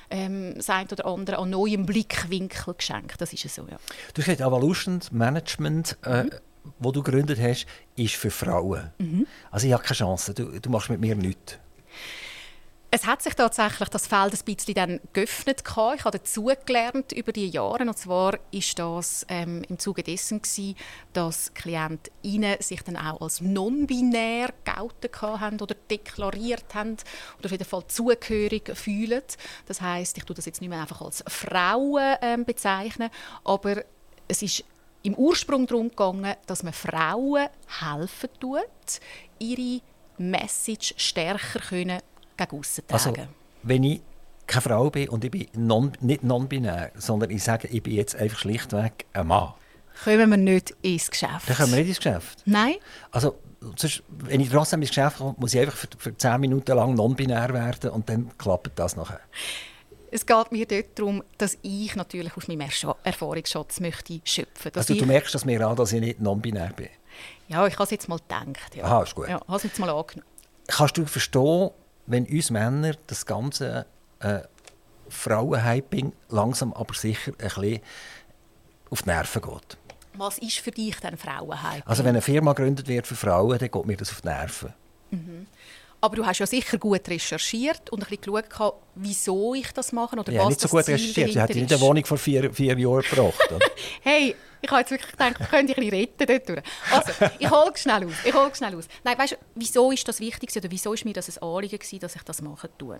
[0.09, 3.19] ähm, das eine oder andere an neuem Blickwinkel geschenkt.
[3.19, 3.77] Das ist so, ja.
[4.13, 6.29] Du hast gesagt, Evolution Management äh, mhm
[6.79, 8.91] wo du gegründet hast, ist für Frauen.
[8.97, 9.27] Mhm.
[9.51, 10.33] Also ich habe keine Chance.
[10.33, 11.57] Du, du machst mit mir nichts.
[12.97, 15.63] Es hat sich tatsächlich das Feld ein bisschen dann geöffnet.
[15.65, 17.83] Ich habe dazugelernt über die Jahre.
[17.83, 20.77] Und zwar ist das ähm, im Zuge dessen, gewesen,
[21.11, 26.95] dass KlientInnen sich dann auch als non-binär geoutet haben oder deklariert haben
[27.37, 29.23] oder auf jeden Fall zugehörig fühlen.
[29.65, 33.09] Das heißt, ich tue das jetzt nicht mehr einfach als Frauen ähm, bezeichnen,
[33.43, 33.83] aber
[34.29, 34.63] es ist
[35.05, 37.47] im Ursprung darum gegangen, dass man Frauen
[37.79, 38.99] helfen tut,
[39.39, 39.81] ihre
[40.17, 41.99] Message stärker können
[42.37, 43.19] gegen aussen tragen.
[43.19, 43.27] Also,
[43.63, 44.01] wenn ich
[44.47, 48.15] keine Frau bin und ich bin non, nicht non-binär, sondern ich sage, ich bin jetzt
[48.15, 49.53] einfach schlichtweg ein Mann.
[50.03, 51.47] Kommen wir nicht ins Geschäft?
[51.49, 52.41] Dann kommen wir nicht ins Geschäft?
[52.45, 52.75] Nein.
[53.11, 53.35] Also,
[53.75, 56.95] sonst, wenn ich trotzdem ins Geschäft komme, muss ich einfach für, für 10 Minuten lang
[56.95, 59.21] non-binär werden und dann klappt das nachher.
[60.15, 62.69] Es geht mir dort darum, dass ich natürlich aus meinem
[63.03, 64.79] Erfahrungsschatz möchte schöpfen möchte.
[64.79, 66.87] Also du merkst das mir an, dass ich nicht non-binär bin?
[67.49, 68.75] Ja, ich habe es jetzt mal gedacht.
[68.75, 68.85] Ja.
[68.85, 69.27] Aha, ist gut.
[69.27, 70.25] Ja, habe es jetzt mal angenommen.
[70.67, 71.71] Kannst du verstehen,
[72.05, 73.87] wenn uns Männer das ganze
[74.21, 74.39] äh,
[75.09, 77.81] Frauenhyping langsam aber sicher ein bisschen
[78.91, 79.77] auf die Nerven geht?
[80.13, 81.83] Was ist für dich denn Frauenhyping?
[81.85, 84.73] Also wenn eine Firma gegründet wird für Frauen, dann geht mir das auf die Nerven.
[85.11, 85.47] Mhm.
[86.05, 90.15] Aber du hast ja sicher gut recherchiert und ein bisschen geschaut, wieso ich das mache
[90.15, 91.33] oder ja, was nicht so gut recherchiert.
[91.33, 93.49] Sie hat nicht eine Wohnung vor vier, vier Jahren gebracht.
[94.01, 98.13] hey, ich habe jetzt wirklich gedacht, ich könnte dich retten Also, ich hole schnell aus.
[98.23, 98.87] Ich hole schnell aus.
[99.03, 101.99] Nein, weißt du, wieso ist das wichtig oder wieso ist mir das ein Anliegen gewesen,
[101.99, 102.99] dass ich das machen tue?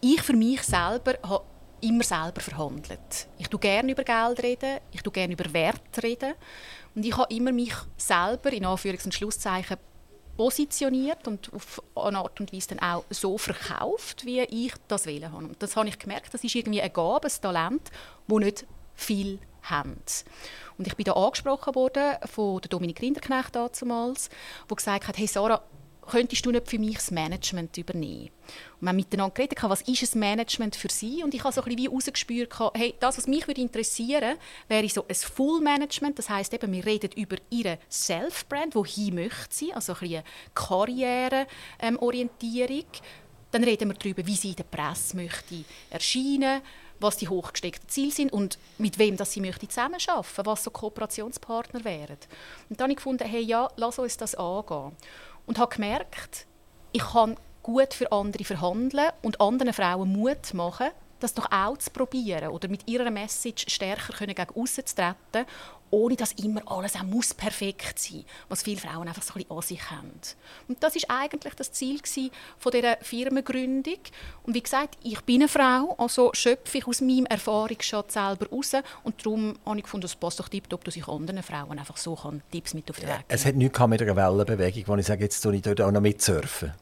[0.00, 1.44] Ich für mich selber habe
[1.82, 3.28] immer selber verhandelt.
[3.36, 6.32] Ich tue gerne über Geld reden, ich tue gerne über Wert reden
[6.94, 9.76] und ich habe immer mich selber in Anführungs- und Schlusszeichen
[10.40, 15.36] positioniert und auf eine Art und Weise dann auch so verkauft, wie ich das habe.
[15.36, 17.90] Und das habe ich gemerkt, das ist irgendwie eine Gabe, ein Talent,
[18.26, 18.64] wo nicht
[18.94, 19.98] viel haben.
[20.78, 24.30] Und ich bin da angesprochen worden von der Dominik Rinderknecht damals,
[24.66, 25.62] wo gesagt hat, hey Sarah,
[26.10, 28.28] könntest du nicht für mich das Management übernehmen?
[28.80, 31.22] Und wir haben miteinander geredet, was ist das Management für sie?
[31.22, 34.38] Und ich habe so ein bisschen wie rausgespürt, hey, das, was mich würde interessieren
[34.68, 36.18] wäre so ein Full-Management.
[36.18, 42.86] Das heißt eben, wir reden über ihre Self-Brand, wohin möchte sie, also ein bisschen Karriereorientierung.
[43.52, 46.62] Dann reden wir darüber, wie sie in der Presse möchte erscheinen
[47.00, 51.84] was die hochgesteckten Ziele sind und mit wem das sie möchte zusammenarbeiten, was so Kooperationspartner
[51.84, 52.18] wären.
[52.68, 54.92] Und dann habe ich gefunden, hey, ja, lass uns das angehen
[55.46, 56.46] und habe gemerkt,
[56.92, 60.88] ich kann gut für andere verhandeln und anderen Frauen Mut machen,
[61.20, 65.46] das doch auch zu probieren oder mit ihrer Message stärker können gegen aussen zu treten,
[65.90, 69.56] ohne dass immer alles auch muss perfekt sein was viele Frauen einfach so ein bisschen
[69.56, 70.20] an sich haben.
[70.68, 72.00] Und das ist eigentlich das Ziel
[72.58, 73.98] von dieser Firmengründung.
[74.44, 78.72] Und wie gesagt, ich bin eine Frau, also schöpfe ich aus meinem Erfahrungsschatz selber raus
[79.04, 82.14] und darum habe ich gefunden, es passt doch tiptop, dass ich anderen Frauen einfach so
[82.14, 85.06] kann, Tipps mit auf den Weg geben Es hat nichts mit einer Wellenbewegung, wo ich
[85.06, 86.72] sage, jetzt tue ich dort auch noch mitsurfen.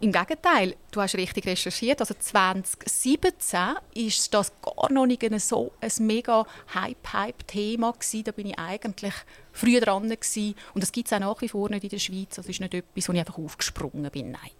[0.00, 2.00] Im Gegenteil, du hast richtig recherchiert.
[2.00, 3.58] Also 2017
[3.94, 7.94] ist das gar noch nicht so ein mega Hype-Hype-Thema
[8.24, 9.14] Da bin ich eigentlich
[9.50, 10.54] früher dran gewesen.
[10.72, 12.36] Und das gibt es auch nach wie vor nicht in der Schweiz.
[12.36, 14.30] Das ist nicht etwas, wo ich einfach aufgesprungen bin.
[14.30, 14.50] Nein.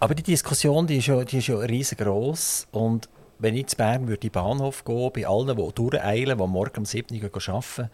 [0.00, 4.06] Aber die Diskussion die ist ja, die ist ja riesengroß und wenn ich zu Bern
[4.08, 7.90] würde in den Bahnhof gehen, bei allen, die durcheilen, die morgen um 7 Uhr arbeiten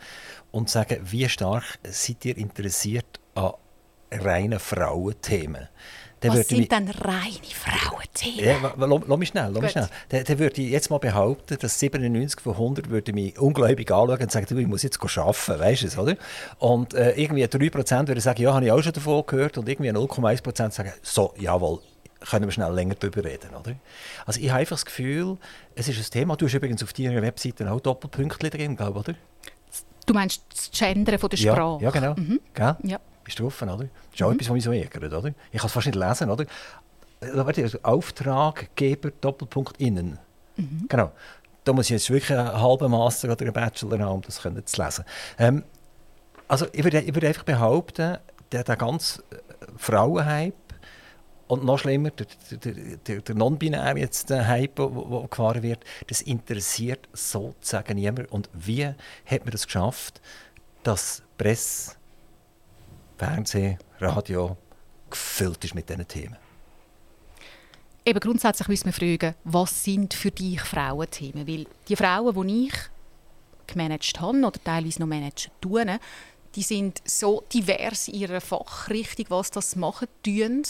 [0.50, 3.52] und sagen, wie stark seid ihr interessiert an
[4.12, 5.68] reine Frauenthemen.
[6.20, 8.44] Dann Was sind denn reine Frauenthemen?
[8.44, 9.50] Ja, lass mich schnell.
[9.52, 9.88] Lass mich schnell.
[10.10, 14.20] Dann, dann würde ich jetzt mal behaupten, dass 97 von 100 würde mich ungläubig anschauen
[14.20, 16.16] und sagen, ich muss jetzt arbeiten, weißt du es, oder?
[16.58, 19.56] Und äh, irgendwie 3% würden sagen, ja, habe ich auch schon davon gehört.
[19.56, 21.80] Und irgendwie 0,1% sagen, so, jawohl,
[22.20, 23.74] können wir schnell länger darüber reden, oder?
[24.26, 25.38] Also ich habe einfach das Gefühl,
[25.74, 29.14] es ist ein Thema, du hast übrigens auf deiner Webseite auch Doppelpunkte drin, glaube oder?
[30.04, 31.82] Du meinst das Gendern von der Sprache?
[31.82, 32.14] Ja, ja genau.
[32.14, 32.40] Mhm.
[32.58, 33.00] Ja.
[33.30, 33.76] Ist drauf, oder?
[33.76, 34.34] Das ist auch mhm.
[34.34, 35.28] etwas, was mich so ärgert, oder?
[35.52, 36.44] Ich kann es fast nicht lesen, oder?
[37.20, 40.18] Warte, also Auftraggeber, Doppelpunkt, innen.
[40.56, 40.86] Mhm.
[40.88, 41.12] Genau.
[41.64, 44.82] Da muss ich jetzt wirklich einen halben Master oder einen Bachelor haben, um das zu
[44.82, 45.04] lesen.
[45.38, 45.62] Ähm,
[46.48, 48.18] also ich würde, ich würde einfach behaupten,
[48.50, 49.36] der, der ganze äh,
[49.76, 50.56] Frauenhype
[51.46, 54.88] und noch schlimmer, der, der, der, der non-binäre jetzt der Hype, der
[55.28, 58.32] gefahren wird, das interessiert sozusagen niemand.
[58.32, 60.20] Und wie hat man das geschafft,
[60.82, 61.96] dass Presse,
[63.20, 64.56] Fernsehen, Radio
[65.10, 66.36] gefüllt ist mit diesen Themen?
[68.02, 71.46] Eben grundsätzlich müssen wir fragen, was sind für dich Frauenthemen?
[71.46, 72.74] Weil die Frauen, die ich
[73.66, 75.98] gemanagt habe oder teilweise noch managen tun,
[76.54, 80.62] die sind so divers in ihrer Fachrichtung, was das machen tun,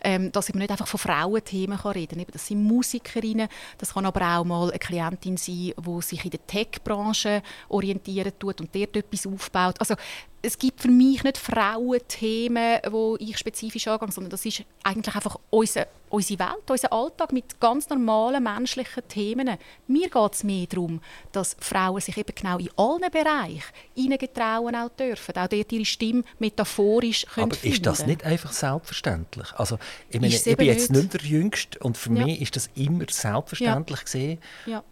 [0.00, 2.26] ähm, dass man nicht einfach von Frauenthemen reden kann.
[2.32, 6.46] Das sind Musikerinnen, das kann aber auch mal eine Klientin sein, die sich in der
[6.46, 9.78] Tech-Branche orientieren tut und dort etwas aufbaut.
[9.78, 9.94] Also
[10.40, 15.36] es gibt für mich nicht Frauenthemen, die ich spezifisch angehe, sondern das ist eigentlich einfach
[15.50, 19.58] unser, unsere Welt, unser Alltag mit ganz normalen menschlichen Themen.
[19.88, 21.00] Mir geht es mehr darum,
[21.32, 26.22] dass Frauen sich eben genau in allen Bereichen hineingetrauen auch dürfen, auch dort ihre Stimme
[26.38, 27.74] metaphorisch können Aber finden.
[27.74, 29.52] ist das nicht einfach selbstverständlich?
[29.54, 29.78] Also,
[30.08, 32.24] ich, meine, ich bin jetzt nicht der Jüngste und für ja.
[32.24, 34.04] mich ist das immer selbstverständlich ja.
[34.04, 34.38] gesehen.
[34.66, 34.84] Ja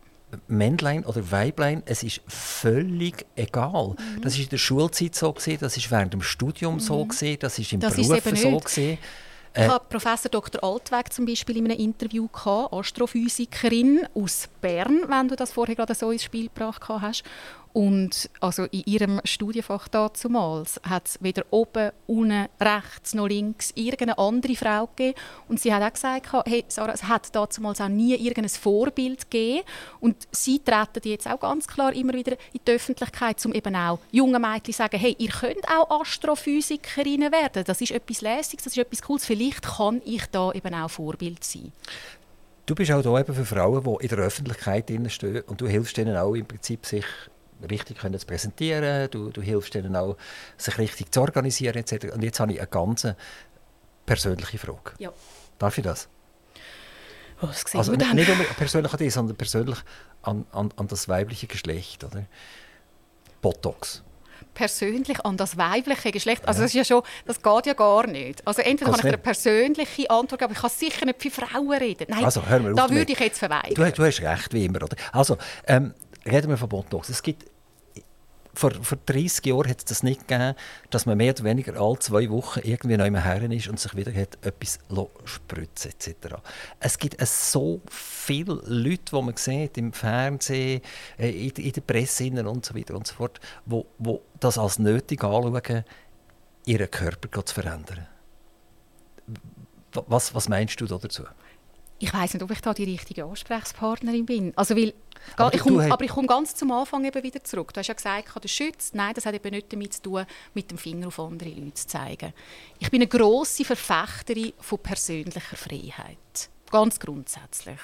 [0.48, 3.90] Männlein oder Weiblein, es ist völlig egal.
[3.90, 4.22] Mhm.
[4.22, 6.80] Das ist in der Schulzeit so gesehen, das ist während dem Studium mhm.
[6.80, 8.98] so gesehen, das ist im das Beruf ist so gesehen.
[9.54, 10.62] Ich äh, habe Professor Dr.
[10.62, 15.94] Altweg zum Beispiel in einem Interview gehabt, Astrophysikerin aus Bern, wenn du das vorher gerade
[15.94, 17.24] so ins Spiel gebracht hast.
[17.76, 24.16] Und also in ihrem Studienfach damals hat es weder oben, unten, rechts noch links irgendeine
[24.16, 25.18] andere Frau gegeben.
[25.46, 29.62] Und sie hat auch gesagt, hey, Sarah, es hat damals auch nie irgendein Vorbild gegeben.
[30.00, 33.98] Und sie treten jetzt auch ganz klar immer wieder in die Öffentlichkeit, um eben auch
[34.10, 37.62] jungen Mädchen zu sagen, hey, ihr könnt auch Astrophysikerinnen werden.
[37.66, 39.26] Das ist etwas Lässiges, das ist etwas Cooles.
[39.26, 41.72] Vielleicht kann ich da eben auch Vorbild sein.
[42.64, 45.98] Du bist auch da eben für Frauen, die in der Öffentlichkeit stehen und du hilfst
[45.98, 47.04] ihnen auch im Prinzip, sich
[47.70, 50.16] richtig können zu präsentieren, du, du hilfst ihnen auch,
[50.56, 52.12] sich richtig zu organisieren etc.
[52.12, 53.06] Und jetzt habe ich eine ganz
[54.04, 54.92] persönliche Frage.
[54.98, 55.12] Ja.
[55.58, 56.08] Darf ich das?
[57.42, 59.78] Oh, das also nicht, nicht nur persönlich an dich, sondern persönlich
[60.22, 62.04] an, an, an das weibliche Geschlecht.
[62.04, 62.24] Oder?
[63.42, 64.02] Botox
[64.56, 66.48] persönlich an das weibliche Geschlecht.
[66.48, 68.44] Also das, ist ja schon, das geht ja gar nicht.
[68.46, 71.72] Also entweder kann ich eine persönliche Antwort geben, aber ich kann sicher nicht für Frauen
[71.72, 72.06] reden.
[72.08, 73.74] Nein, also, hör mal da würde ich jetzt verweigern.
[73.74, 74.82] Du, du, hast recht, wie immer.
[74.82, 74.96] Oder?
[75.12, 75.36] Also,
[75.66, 75.94] ähm,
[76.26, 77.08] reden wir von Botox.
[77.08, 77.46] Es gibt
[78.56, 80.54] vor, vor 30 Jahren hat es das nicht gegeben,
[80.90, 84.12] dass man mehr oder weniger alle zwei Wochen irgendwie neu Herren ist und sich wieder
[84.14, 84.78] hat etwas
[85.24, 86.36] spritzen etc.
[86.80, 90.80] Es gibt so viele Leute, die man sieht im Fernsehen,
[91.18, 94.78] äh, in, in der Presse und so weiter und so fort, wo, wo das als
[94.78, 95.84] nötig anschauen,
[96.64, 98.06] ihren Körper zu verändern.
[99.92, 101.24] Was, was meinst du dazu?
[101.98, 104.52] Ich weiß nicht, ob ich da die richtige Ansprechpartnerin bin.
[104.56, 104.92] Also, weil,
[105.36, 107.72] aber, ich komme, aber ich komme ganz zum Anfang eben wieder zurück.
[107.72, 110.70] Du hast ja gesagt, der Schütz, nein, das hat eben nicht damit zu tun, mit
[110.70, 112.32] dem Finger auf andere Leute zu zeigen.
[112.78, 116.50] Ich bin eine grosse Verfechterin von persönlicher Freiheit.
[116.70, 117.78] Ganz grundsätzlich.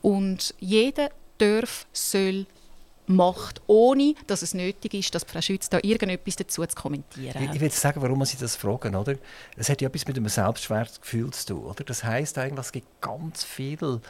[0.00, 2.46] Und jeder darf, soll
[3.14, 7.54] macht, ohne dass es nötig ist, dass Frau Schütz da irgendetwas dazu zu kommentieren hat.
[7.54, 8.94] Ich, will sagen, warum Sie das fragen.
[8.94, 9.16] Oder?
[9.56, 11.64] Es hat ja etwas mit einem Selbstwertgefühl zu tun.
[11.64, 11.84] Oder?
[11.84, 14.00] Das heisst eigentlich, es gibt ganz viele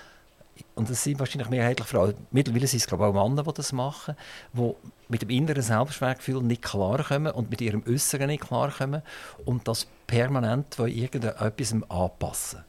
[0.75, 3.73] und das sind wahrscheinlich mehrheitlich Frauen, mittlerweile sind es glaube ich, auch Männer, die das
[3.73, 4.17] machen,
[4.53, 4.75] die
[5.09, 9.03] mit dem inneren Selbstwertgefühl nicht klarkommen und mit ihrem Äußeren nicht klarkommen
[9.45, 12.65] und das permanent irgendetwas anpassen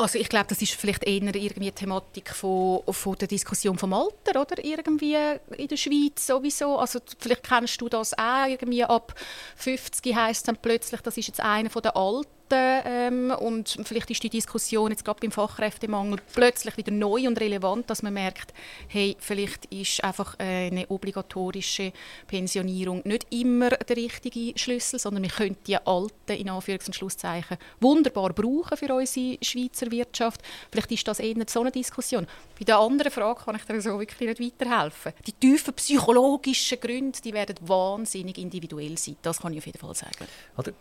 [0.00, 4.40] also ich glaube, das ist vielleicht eher irgendwie Thematik von, von der Diskussion vom Alter,
[4.40, 4.64] oder?
[4.64, 5.16] Irgendwie
[5.56, 6.78] in der Schweiz sowieso.
[6.78, 9.14] Also vielleicht kennst du das auch, irgendwie ab
[9.56, 14.30] 50 heisst dann plötzlich, das ist jetzt einer der Alten ähm, und vielleicht ist die
[14.30, 18.52] Diskussion jetzt gerade beim Fachkräftemangel plötzlich wieder neu und relevant, dass man merkt,
[18.88, 21.92] hey, vielleicht ist einfach eine obligatorische
[22.26, 27.58] Pensionierung nicht immer der richtige Schlüssel, sondern wir können die alten, in Anführungs- und Schlusszeichen,
[27.80, 30.42] wunderbar brauchen für unsere Schweizer Wirtschaft.
[30.70, 32.26] Vielleicht ist das eher so eine Diskussion.
[32.58, 35.12] Bei der anderen Frage kann ich dir so wirklich nicht weiterhelfen.
[35.26, 39.16] Die tiefen psychologischen Gründe, die werden wahnsinnig individuell sein.
[39.22, 40.26] Das kann ich auf jeden Fall sagen.
[40.56, 40.72] Oder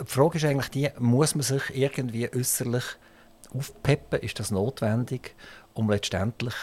[0.00, 2.84] die Frage ist eigentlich die, muss man sich irgendwie äußerlich
[3.54, 4.20] aufpeppen?
[4.20, 5.34] Ist das notwendig,
[5.74, 6.54] um letztendlich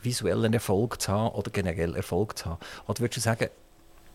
[0.00, 2.60] visuellen Erfolg zu haben oder generell Erfolg zu haben?
[2.86, 3.48] Oder würdest du sagen,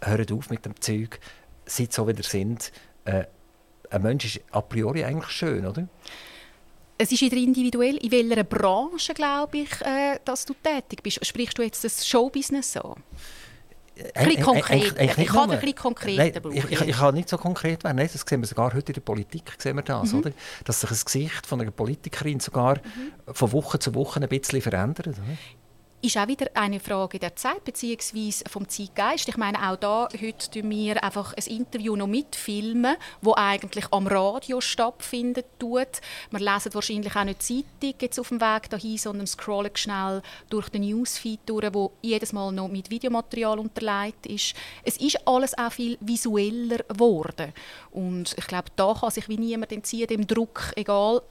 [0.02, 1.20] hört auf mit dem Zeug,
[1.66, 2.72] seid so, wie ihr sind?
[3.06, 3.26] Äh,
[3.90, 5.88] ein Mensch ist a priori eigentlich schön, oder?
[6.98, 11.26] Es ist wieder individuell, in welcher Branche, glaube ich, äh, dass du tätig bist.
[11.26, 12.96] Sprichst du jetzt das Showbusiness an?
[14.16, 15.00] Ein bisschen konkret.
[15.00, 16.58] Ich kann ein bisschen konkreter brauchen.
[16.58, 17.98] Ich, ich, ich, kann nicht so konkret werden.
[17.98, 20.20] Nein, das sehen wir sogar heute in der Politik, sehen wir das, mhm.
[20.20, 20.32] oder?
[20.66, 23.34] dass sich das Gesicht von einer Politikerin sogar mhm.
[23.34, 25.08] von Woche zu Woche ein bisschen verändert.
[25.08, 25.18] Oder?
[26.04, 28.44] Ist auch wieder eine Frage der Zeit bzw.
[28.50, 29.30] vom Zeitgeist.
[29.30, 34.08] Ich meine, auch da heute tun wir einfach ein Interview noch mitfilmen, wo eigentlich am
[34.08, 36.02] Radio stattfindet tut.
[36.30, 40.68] Wir lesen wahrscheinlich auch nicht Zeitung jetzt auf dem Weg dahin, sondern scrollen schnell durch
[40.68, 44.56] den Newsfeed durch, wo jedes Mal noch mit Videomaterial unterlegt ist.
[44.84, 47.54] Es ist alles auch viel visueller geworden
[47.92, 51.22] und ich glaube, da kann sich wie niemand entziehen dem Druck, egal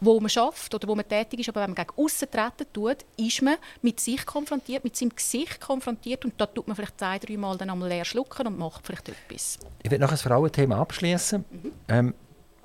[0.00, 2.98] wo man schafft oder wo man tätig ist, aber wenn man gegen außen treten tut,
[3.16, 7.18] ist man mit sich konfrontiert, mit seinem Gesicht konfrontiert und da tut man vielleicht zwei,
[7.18, 9.58] drei Mal dann einmal leer schlucken und macht vielleicht etwas.
[9.82, 11.44] Ich werde noch ein Frauenthema abschließen.
[11.50, 11.72] Mhm.
[11.88, 12.14] Ähm,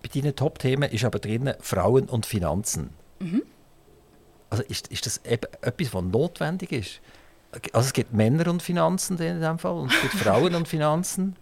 [0.01, 2.91] bei deinen Top-Themen ist aber drin Frauen und Finanzen.
[3.19, 3.43] Mhm.
[4.49, 7.01] Also ist, ist das etwas, was notwendig ist?
[7.73, 11.35] Also es gibt Männer und Finanzen in diesem Fall und es gibt Frauen und Finanzen.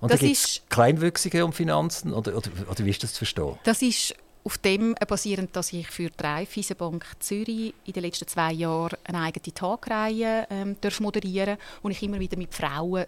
[0.00, 3.18] Und das dann gibt es Kleinwüchsige und Finanzen, oder, oder, oder wie ist das zu
[3.18, 3.58] verstehen?
[3.64, 4.14] Das ist
[4.46, 9.22] auf dem basierend, dass ich für die Raiffeisenbank Zürich in den letzten zwei Jahren eine
[9.22, 13.06] eigene Tagreihe ähm, moderieren und ich immer wieder mit Frauen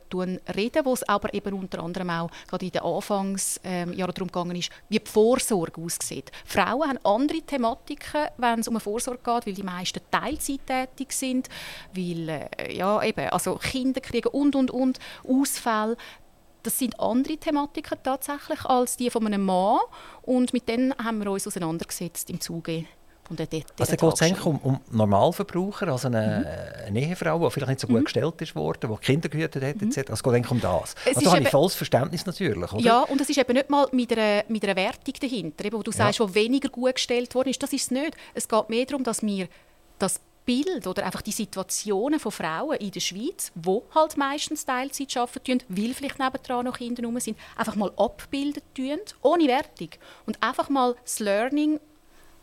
[0.56, 4.56] rede, wo es aber eben unter anderem auch gerade in den Anfangsjahren ähm, darum gegangen
[4.56, 6.32] ist, wie die Vorsorge aussieht.
[6.44, 11.12] Frauen haben andere Thematiken, wenn es um eine Vorsorge geht, weil die meisten Teilzeit tätig
[11.12, 11.48] sind,
[11.94, 15.96] weil äh, ja, eben, also Kinder kriegen und, und, und, Ausfälle
[16.62, 19.78] das sind andere Thematiken tatsächlich als die von einem Mann.
[20.22, 22.84] Und mit denen haben wir uns auseinandergesetzt im Zuge
[23.28, 26.86] von der, der Also geht es eigentlich um, um Normalverbraucher, also eine, mhm.
[26.86, 28.04] eine Ehefrau, die vielleicht nicht so gut mhm.
[28.04, 29.88] gestellt ist worden, die Kinder gehütet hat, mhm.
[29.88, 30.10] etc.
[30.10, 30.94] Es geht eigentlich um das.
[31.04, 32.72] Es also da habe ich volles Verständnis natürlich.
[32.72, 32.82] Oder?
[32.82, 35.82] Ja, und es ist eben nicht mal mit einer, mit einer Wertung dahinter, eben, wo
[35.82, 36.26] du sagst, ja.
[36.26, 37.62] wo weniger gut gestellt worden ist.
[37.62, 38.16] Das ist es nicht.
[38.34, 39.48] Es geht mehr darum, dass wir
[39.98, 45.14] das Bild oder einfach die Situationen von Frauen in der Schweiz, wo halt meistens Teilzeit
[45.14, 49.90] arbeiten, weil vielleicht nebendran noch Kinder rum sind, einfach mal abbilden tun, ohne Wertung.
[50.24, 51.78] Und einfach mal das Learning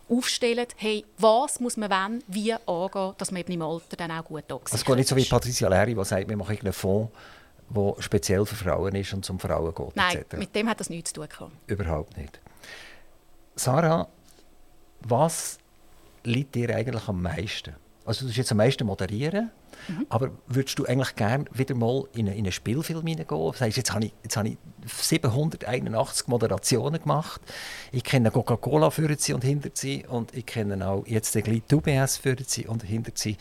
[0.07, 4.25] aufstellen, hey, was muss man wann, wie angehen, dass man eben im Alter dann auch
[4.25, 4.75] gut da ist.
[4.75, 7.11] Es geht nicht so wie Patricia Leri, die sagt, wir machen einen Fonds,
[7.69, 9.95] der speziell für Frauen ist und zum Frauen geht.
[9.95, 10.37] Nein, etc.
[10.37, 11.27] mit dem hat das nichts zu tun.
[11.27, 11.51] Gehabt.
[11.65, 12.39] Überhaupt nicht.
[13.55, 14.07] Sarah,
[15.01, 15.57] was
[16.23, 17.73] liegt dir eigentlich am meisten?
[18.05, 19.49] Also du tust jetzt am meisten moderieren,
[19.87, 20.05] mhm.
[20.09, 23.51] aber würdest du eigentlich gerne wieder mal in, eine, in einen Spielfilm hineingehen?
[23.51, 27.41] Das heißt, jetzt habe ich, jetzt habe ich 781 Moderationen gemacht.
[27.91, 32.17] Ich kenne Coca-Cola für sie und hinter sie und ich kenne auch jetzt gleich UBS
[32.17, 33.37] für sie und hinter sie.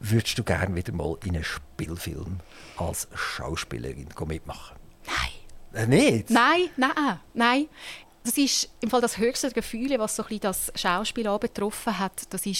[0.00, 2.40] Würdest du gerne wieder mal in einen Spielfilm
[2.76, 4.76] als Schauspielerin mitmachen?
[5.06, 5.42] Nein.
[5.74, 6.30] Äh, nicht?
[6.30, 7.66] Nein, nein, nein.
[8.24, 12.22] Das ist im Fall das höchste Gefühl, was so das Schauspiel betroffen hat.
[12.30, 12.52] Das war,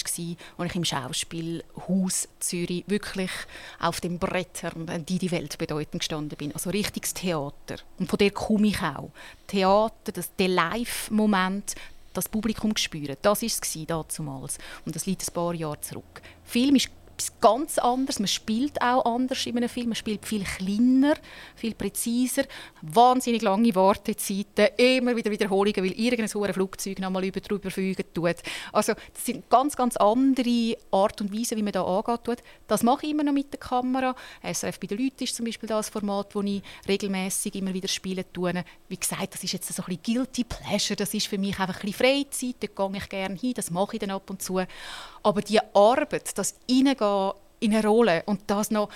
[0.59, 3.31] als ich im Schauspielhaus Zürich wirklich
[3.79, 6.53] auf den Brettern, die die Welt bedeuten, gestanden bin.
[6.53, 7.77] Also richtiges Theater.
[7.99, 9.11] Und von der komme ich auch.
[9.47, 11.77] Theater, das, der Live-Moment,
[12.13, 14.59] das Publikum spüren, das war es damals.
[14.85, 16.23] Und das liegt ein paar Jahre zurück.
[16.45, 16.91] Film ist
[17.23, 18.19] etwas ganz anderes.
[18.19, 19.89] Man spielt auch anders in einem Film.
[19.89, 21.15] Man spielt viel kleiner,
[21.55, 22.45] viel präziser.
[22.83, 28.05] Wahnsinnig lange Wartezeiten, immer wieder Wiederholungen, weil irgendein hohes Flugzeug noch mal über drüber fliegen
[28.13, 28.37] tut.
[28.73, 32.43] Also das sind ganz, ganz andere Art und Weise, wie man da angeht.
[32.67, 34.15] Das mache ich immer noch mit der Kamera.
[34.43, 38.25] SRF bei den Leuten ist zum Beispiel das Format, das ich regelmäßig immer wieder spielen
[38.33, 38.53] tue.
[38.89, 40.97] Wie gesagt, das ist jetzt so ein bisschen Guilty Pleasure.
[40.97, 42.57] Das ist für mich einfach ein bisschen Freizeit.
[42.61, 43.55] Da gehe ich gerne hin.
[43.55, 44.61] Das mache ich dann ab und zu.
[45.23, 46.57] Aber die Arbeit, das
[47.61, 48.89] In eine Rolle und das noch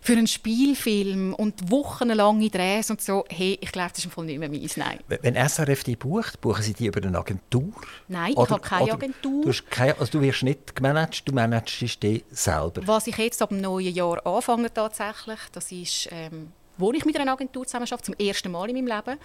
[0.00, 4.24] für einen Spielfilm und wochenlange Drehs und so, hey, ich glaube, das ist im Fall
[4.24, 4.98] nicht mehr meins, nein.
[5.08, 7.72] Wenn SRF die bucht, buchen sie die über eine Agentur?
[8.08, 9.42] Nein, oder, ich habe keine Agentur.
[9.42, 12.82] Du, hast keine, also du wirst nicht gemanagt, du managst dich selber?
[12.86, 17.16] Was ich jetzt ab dem neuen Jahr anfange tatsächlich, das ist ähm, wo ich mit
[17.18, 19.18] einer Agentur zusammenarbeite, zum ersten Mal in meinem Leben.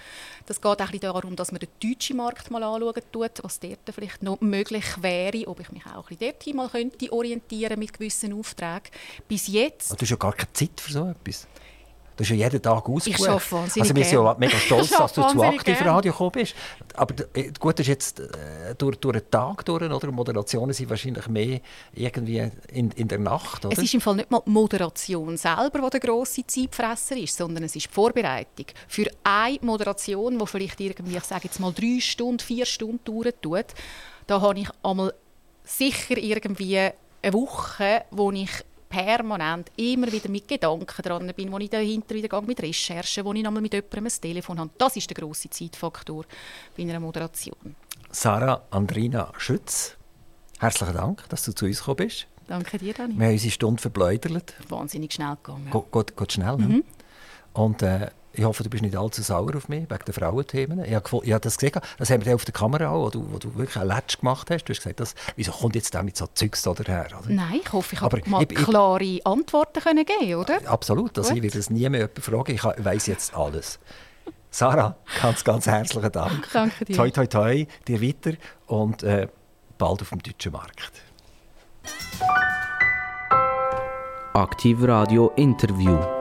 [0.46, 4.24] Das geht auch darum, dass man den deutschen Markt mal anschauen tut, was dort vielleicht
[4.24, 8.34] noch möglich wäre, ob ich mich auch ein bisschen dort mal könnte orientieren mit gewissen
[8.34, 8.92] Aufträgen.
[9.28, 9.92] Bis jetzt...
[9.92, 11.48] du hast ja gar keine Zeit für so etwas.
[12.16, 13.20] Du hast ja jeden Tag ausgebucht.
[13.20, 16.56] Ich arbeite wahnsinnig Also wir sind ja mega stolz, dass du zu Aktivradio gekommen bist.
[16.96, 20.12] Aber äh, gut, das ist jetzt äh, durch, durch den Tag durch, oder?
[20.12, 21.60] Moderationen sind wahrscheinlich mehr
[21.94, 23.74] irgendwie in, in der Nacht, oder?
[23.74, 27.64] Es ist im Fall nicht mal die Moderation selber, die der grosse Zeitfresser ist, sondern
[27.64, 28.68] es ist die Vorbereitung.
[28.88, 33.34] Für eine Moderation, die vielleicht irgendwie, ich sage jetzt mal drei Stunden, vier Stunden dauern
[33.42, 33.66] tut,
[34.28, 35.14] da habe ich einmal
[35.64, 36.80] sicher irgendwie
[37.22, 38.50] eine Woche, wo ich
[38.90, 43.34] permanent immer wieder mit Gedanken dran bin, wo ich dahinter wieder gehe mit Recherchen, wo
[43.34, 44.70] ich nochmal mit jemandem ein Telefon habe.
[44.78, 46.26] Das ist der grosse Zeitfaktor
[46.76, 47.76] bei einer Moderation.
[48.12, 49.98] Sarah Andrina Schütz,
[50.60, 52.28] herzlichen Dank, dass du zu uns gekommen bist.
[52.48, 53.18] Danke dir, Dani.
[53.18, 54.54] Wir haben unsere Stunde verbläudert.
[54.70, 55.70] Wahnsinnig schnell gegangen.
[55.72, 56.58] Geht, geht, geht schnell.
[56.58, 56.84] Mhm.
[57.54, 60.84] Und äh, ich hoffe, du bist nicht allzu sauer auf mich, wegen der Frauenthemen.
[60.84, 63.34] Ich habe, ich habe das gesehen, das haben wir auf der Kamera auch, wo du,
[63.34, 64.66] wo du wirklich ein Letsch gemacht hast.
[64.66, 67.08] Du hast gesagt, das, wieso kommt jetzt da mit so Zeugs her?
[67.20, 67.30] Oder?
[67.30, 70.60] Nein, ich hoffe, ich habe mal ich, klare Antworten können geben oder?
[70.66, 72.54] Absolut, also ich werde es nie mehr jemanden fragen.
[72.54, 73.80] Ich weiß jetzt alles.
[74.50, 76.48] Sarah, ganz, ganz herzlichen Dank.
[76.54, 76.96] Danke dir.
[76.96, 79.28] Toi, toi, toi, dir weiter und äh,
[79.78, 80.92] bald auf dem deutschen Markt.
[84.34, 86.15] Aktiv Radio Interview.